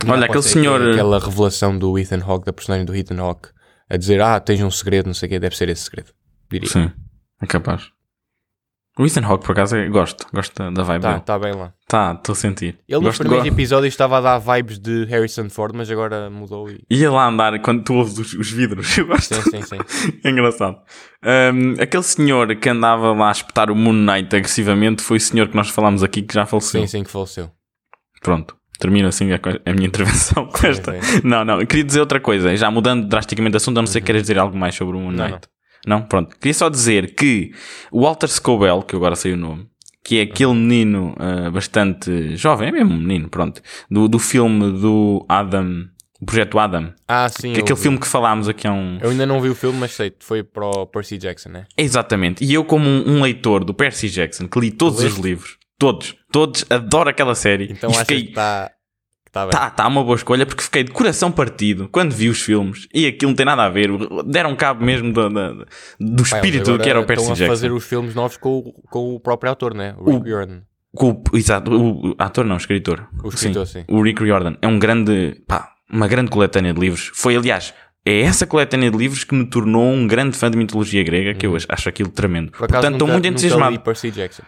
Olha, 0.07 0.25
aquele 0.25 0.43
senhor. 0.43 0.89
Aquela 0.89 1.19
revelação 1.19 1.77
do 1.77 1.97
Ethan 1.97 2.23
Hawke, 2.23 2.45
da 2.45 2.53
personagem 2.53 2.85
do 2.85 2.95
Ethan 2.95 3.19
Hawke, 3.19 3.49
a 3.89 3.97
dizer: 3.97 4.21
Ah, 4.21 4.39
tens 4.39 4.61
um 4.61 4.71
segredo, 4.71 5.07
não 5.07 5.13
sei 5.13 5.27
o 5.27 5.29
quê, 5.29 5.39
deve 5.39 5.55
ser 5.55 5.69
esse 5.69 5.83
segredo. 5.83 6.11
Diria. 6.49 6.69
Sim, 6.69 6.91
é 7.41 7.45
capaz. 7.45 7.91
O 8.99 9.05
Ethan 9.05 9.25
Hawke, 9.25 9.45
por 9.45 9.53
acaso, 9.53 9.77
gosto. 9.89 10.27
Gosto 10.33 10.71
da 10.71 10.83
vibe 10.83 11.01
tá, 11.01 11.07
dele. 11.07 11.21
Está 11.21 11.39
bem 11.39 11.53
lá. 11.53 11.73
Tá, 11.87 12.13
estou 12.17 12.33
a 12.33 12.35
sentir. 12.35 12.77
Ele 12.85 12.99
nos 12.99 13.17
primeiros 13.17 13.47
go... 13.47 13.53
episódios 13.53 13.93
estava 13.93 14.17
a 14.17 14.21
dar 14.21 14.39
vibes 14.39 14.77
de 14.77 15.05
Harrison 15.05 15.49
Ford, 15.49 15.73
mas 15.73 15.89
agora 15.89 16.29
mudou 16.29 16.69
e... 16.69 16.83
Ia 16.89 17.09
lá 17.09 17.25
andar 17.25 17.57
quando 17.61 17.81
tu 17.81 17.93
ouves 17.93 18.17
os, 18.17 18.33
os 18.33 18.51
vidros. 18.51 18.95
Eu 18.97 19.07
gosto. 19.07 19.33
Sim, 19.35 19.61
sim, 19.61 19.61
sim. 19.61 19.77
é 20.21 20.29
engraçado. 20.29 20.79
Um, 21.23 21.81
aquele 21.81 22.03
senhor 22.03 22.53
que 22.57 22.67
andava 22.67 23.13
lá 23.13 23.29
a 23.29 23.31
espetar 23.31 23.71
o 23.71 23.75
Moon 23.75 23.93
Knight 23.93 24.35
agressivamente 24.35 25.01
foi 25.01 25.15
o 25.15 25.21
senhor 25.21 25.47
que 25.47 25.55
nós 25.55 25.69
falámos 25.69 26.03
aqui 26.03 26.21
que 26.21 26.33
já 26.33 26.45
faleceu. 26.45 26.81
Sim, 26.81 26.87
sim, 26.87 27.03
que 27.05 27.09
faleceu. 27.09 27.49
Pronto. 28.21 28.58
Termino 28.79 29.09
assim 29.09 29.31
a, 29.31 29.39
a 29.65 29.73
minha 29.73 29.85
intervenção 29.87 30.47
com 30.47 30.65
esta. 30.65 30.93
Sim, 30.93 31.01
sim. 31.01 31.21
Não, 31.23 31.45
não. 31.45 31.63
Queria 31.65 31.83
dizer 31.83 31.99
outra 31.99 32.19
coisa. 32.19 32.55
Já 32.55 32.71
mudando 32.71 33.07
drasticamente 33.07 33.51
de 33.51 33.57
assunto, 33.57 33.77
a 33.77 33.81
não 33.81 33.87
ser 33.87 33.99
uhum. 33.99 34.01
que 34.01 34.07
queres 34.07 34.21
dizer 34.23 34.39
algo 34.39 34.57
mais 34.57 34.73
sobre 34.73 34.95
o 34.97 34.99
Moon 34.99 35.11
Knight. 35.11 35.21
Não, 35.21 35.29
não. 35.29 35.99
Não? 35.99 36.01
Pronto. 36.01 36.35
Queria 36.37 36.53
só 36.53 36.69
dizer 36.69 37.13
que 37.13 37.51
o 37.91 38.01
Walter 38.01 38.27
Scobell, 38.27 38.81
que 38.81 38.95
agora 38.95 39.15
sei 39.15 39.33
o 39.33 39.37
nome, 39.37 39.67
que 40.03 40.19
é 40.19 40.23
aquele 40.23 40.53
menino 40.53 41.15
uh, 41.19 41.51
bastante 41.51 42.35
jovem, 42.35 42.69
é 42.69 42.71
mesmo 42.71 42.93
um 42.93 42.97
menino, 42.97 43.29
pronto, 43.29 43.61
do, 43.89 44.07
do 44.07 44.17
filme 44.17 44.71
do 44.79 45.25
Adam, 45.29 45.85
o 46.19 46.25
Projeto 46.25 46.57
Adam. 46.57 46.93
Ah, 47.07 47.29
sim. 47.29 47.53
Que, 47.53 47.59
é 47.59 47.61
aquele 47.61 47.77
vi. 47.77 47.83
filme 47.83 47.99
que 47.99 48.07
falámos 48.07 48.49
aqui 48.49 48.67
há 48.67 48.73
um... 48.73 48.97
Eu 49.01 49.11
ainda 49.11 49.25
não 49.25 49.39
vi 49.39 49.49
o 49.49 49.55
filme, 49.55 49.77
mas 49.77 49.91
sei, 49.91 50.13
foi 50.19 50.43
para 50.43 50.65
o 50.65 50.87
Percy 50.87 51.17
Jackson, 51.17 51.49
né? 51.49 51.65
Exatamente. 51.77 52.43
E 52.43 52.53
eu 52.53 52.65
como 52.65 52.87
um, 52.87 53.17
um 53.17 53.21
leitor 53.21 53.63
do 53.63 53.73
Percy 53.73 54.09
Jackson, 54.09 54.47
que 54.47 54.59
li 54.59 54.71
todos 54.71 55.01
os 55.03 55.17
livros, 55.17 55.58
todos, 55.79 56.15
todos, 56.31 56.65
adoro 56.69 57.09
aquela 57.09 57.33
série. 57.33 57.71
Então 57.71 57.89
acho 57.89 57.99
fiquei... 58.01 58.23
que 58.23 58.29
está 58.29 58.71
Tá, 59.31 59.45
tá, 59.45 59.69
tá 59.69 59.87
uma 59.87 60.03
boa 60.03 60.15
escolha 60.15 60.43
porque 60.43 60.63
fiquei 60.63 60.83
de 60.83 60.91
coração 60.91 61.31
partido 61.31 61.87
quando 61.89 62.11
vi 62.13 62.29
os 62.29 62.41
filmes 62.41 62.87
e 62.91 63.05
aquilo 63.05 63.29
não 63.29 63.35
tem 63.35 63.45
nada 63.45 63.63
a 63.63 63.69
ver. 63.69 63.91
Deram 64.25 64.55
cabo 64.55 64.83
mesmo 64.83 65.13
do, 65.13 65.29
do, 65.29 65.65
do 65.99 66.23
espírito 66.23 66.77
do 66.77 66.83
que 66.83 66.89
era 66.89 66.99
o 66.99 67.05
Percy 67.05 67.27
Jackson. 67.27 67.33
Estão 67.33 67.45
a 67.45 67.49
fazer 67.49 67.71
os 67.71 67.83
filmes 67.83 68.15
novos 68.15 68.37
com, 68.37 68.73
com 68.89 69.13
o 69.13 69.19
próprio 69.19 69.51
ator, 69.51 69.75
né? 69.75 69.93
O 69.99 70.11
Rick 70.11 70.25
Riordan. 70.25 70.61
Com, 70.95 71.23
exato, 71.33 71.71
o, 71.71 72.15
ator 72.17 72.43
não, 72.43 72.55
o 72.55 72.57
escritor. 72.57 73.07
O 73.23 73.29
escritor, 73.29 73.67
sim. 73.67 73.81
sim. 73.81 73.85
O 73.87 74.01
Rick 74.01 74.23
Riordan 74.23 74.55
é 74.59 74.67
um 74.67 74.79
grande, 74.79 75.43
pá, 75.47 75.73
uma 75.91 76.07
grande 76.07 76.31
coletânea 76.31 76.73
de 76.73 76.79
livros. 76.79 77.11
Foi, 77.13 77.35
aliás, 77.35 77.71
é 78.03 78.21
essa 78.21 78.47
coletânea 78.47 78.89
de 78.89 78.97
livros 78.97 79.23
que 79.23 79.35
me 79.35 79.45
tornou 79.45 79.93
um 79.93 80.07
grande 80.07 80.35
fã 80.35 80.49
de 80.49 80.57
mitologia 80.57 81.03
grega, 81.03 81.35
que 81.35 81.45
eu 81.45 81.51
uhum. 81.51 81.57
acho 81.69 81.87
aquilo 81.87 82.09
tremendo. 82.09 82.51
Por 82.51 82.67
Portanto, 82.67 82.93
estou 82.93 83.07
muito 83.07 83.27
entusiasmado. 83.27 83.79
Percy 83.81 84.09
Jackson. 84.09 84.41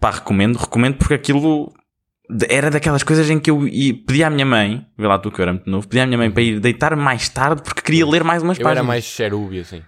Pá, 0.00 0.10
recomendo, 0.10 0.56
recomendo 0.56 0.96
porque 0.96 1.14
aquilo 1.14 1.72
era 2.48 2.70
daquelas 2.70 3.02
coisas 3.02 3.28
em 3.30 3.38
que 3.38 3.50
eu 3.50 3.60
pedi 4.06 4.22
à 4.22 4.30
minha 4.30 4.44
mãe, 4.44 4.86
vê 4.96 5.06
lá 5.06 5.18
tu 5.18 5.30
que 5.30 5.40
eu 5.40 5.44
era 5.44 5.52
muito 5.52 5.68
novo, 5.68 5.88
pedi 5.88 6.00
à 6.00 6.06
minha 6.06 6.18
mãe 6.18 6.30
para 6.30 6.42
ir 6.42 6.60
deitar 6.60 6.94
mais 6.94 7.28
tarde 7.28 7.62
porque 7.62 7.80
queria 7.80 8.06
ler 8.06 8.22
mais 8.22 8.42
umas 8.42 8.58
eu 8.58 8.64
páginas. 8.64 8.78
era 8.78 8.86
mais 8.86 9.04
cherube, 9.04 9.60
assim. 9.60 9.82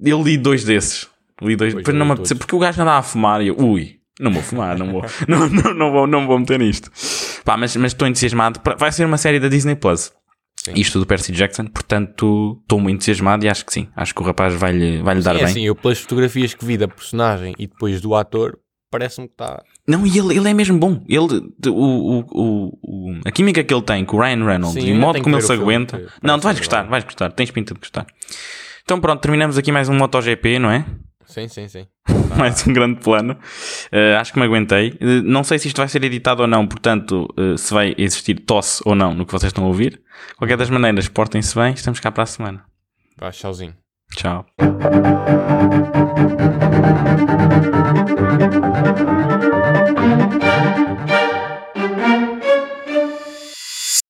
Eu 0.00 0.22
li 0.22 0.38
dois 0.38 0.64
desses. 0.64 1.08
Li 1.42 1.56
dois, 1.56 1.74
pois, 1.74 1.96
não 1.96 2.06
me 2.06 2.14
porque 2.16 2.54
o 2.54 2.58
gajo 2.58 2.80
andava 2.80 2.98
a 2.98 3.02
fumar 3.02 3.42
e 3.42 3.48
eu, 3.48 3.58
ui, 3.58 3.98
não 4.20 4.30
vou 4.30 4.42
fumar, 4.42 4.78
não 4.78 4.92
vou, 4.92 5.04
não, 5.26 5.48
não, 5.48 5.74
não, 5.74 5.92
vou, 5.92 6.06
não 6.06 6.26
vou 6.26 6.38
meter 6.38 6.58
nisto. 6.58 6.90
Pá, 7.44 7.56
mas, 7.56 7.74
mas 7.76 7.92
estou 7.92 8.06
entusiasmado. 8.06 8.60
Vai 8.78 8.92
ser 8.92 9.06
uma 9.06 9.16
série 9.16 9.40
da 9.40 9.48
Disney 9.48 9.74
Plus. 9.74 10.12
Sim. 10.56 10.72
Isto 10.76 10.98
do 10.98 11.06
Percy 11.06 11.32
Jackson, 11.32 11.66
portanto 11.66 12.58
estou 12.62 12.78
muito 12.78 12.96
entusiasmado 12.96 13.44
e 13.44 13.48
acho 13.48 13.64
que 13.64 13.72
sim. 13.72 13.88
Acho 13.96 14.14
que 14.14 14.20
o 14.20 14.24
rapaz 14.24 14.54
vai-lhe 14.54 15.00
vai 15.00 15.14
-lhe 15.14 15.22
dar 15.22 15.34
sim, 15.34 15.40
é 15.40 15.44
bem. 15.44 15.54
Sim, 15.54 15.62
eu 15.64 15.74
pelas 15.74 15.98
fotografias 15.98 16.52
que 16.52 16.64
vi 16.64 16.76
da 16.76 16.86
personagem 16.86 17.54
e 17.58 17.66
depois 17.66 18.02
do 18.02 18.14
ator, 18.14 18.58
parece-me 18.90 19.28
que 19.28 19.34
está. 19.34 19.62
Não, 19.86 20.06
e 20.06 20.18
ele, 20.18 20.36
ele 20.36 20.48
é 20.48 20.54
mesmo 20.54 20.78
bom. 20.78 21.02
Ele, 21.08 21.52
o, 21.66 22.24
o, 22.30 22.78
o, 22.82 23.20
a 23.24 23.30
química 23.30 23.62
que 23.62 23.72
ele 23.72 23.82
tem 23.82 24.04
com 24.04 24.16
o 24.16 24.20
Ryan 24.20 24.44
Reynolds 24.44 24.82
Sim, 24.82 24.90
e 24.90 24.92
o 24.92 24.96
modo 24.96 25.22
como 25.22 25.36
ele 25.36 25.42
se 25.42 25.52
aguenta. 25.52 26.06
Não, 26.22 26.38
tu 26.38 26.44
vais 26.44 26.58
gostar, 26.58 26.82
vais 26.82 27.04
gostar, 27.04 27.30
tens 27.30 27.50
pinta 27.50 27.74
de 27.74 27.80
gostar. 27.80 28.06
Então 28.82 29.00
pronto, 29.00 29.20
terminamos 29.20 29.56
aqui 29.56 29.70
mais 29.70 29.88
um 29.88 29.94
MotoGP, 29.94 30.58
não 30.58 30.70
é? 30.70 30.84
Sim, 31.24 31.46
sim, 31.46 31.68
sim. 31.68 31.86
mais 32.36 32.66
um 32.66 32.72
grande 32.72 33.00
plano. 33.00 33.34
Uh, 33.92 34.18
acho 34.18 34.32
que 34.32 34.38
me 34.38 34.44
aguentei. 34.44 34.98
Uh, 35.00 35.22
não 35.22 35.44
sei 35.44 35.60
se 35.60 35.68
isto 35.68 35.76
vai 35.76 35.88
ser 35.88 36.02
editado 36.02 36.42
ou 36.42 36.48
não, 36.48 36.66
portanto, 36.66 37.28
uh, 37.38 37.56
se 37.56 37.72
vai 37.72 37.94
existir 37.96 38.34
tosse 38.40 38.82
ou 38.84 38.96
não 38.96 39.14
no 39.14 39.24
que 39.24 39.32
vocês 39.32 39.50
estão 39.50 39.64
a 39.64 39.68
ouvir. 39.68 40.02
Qualquer 40.36 40.56
das 40.56 40.68
maneiras, 40.68 41.08
portem-se 41.08 41.54
bem. 41.54 41.72
Estamos 41.72 42.00
cá 42.00 42.10
para 42.10 42.24
a 42.24 42.26
semana. 42.26 42.64
Vá, 43.16 43.30
tchauzinho. 43.30 43.74
Ciao. 44.16 44.44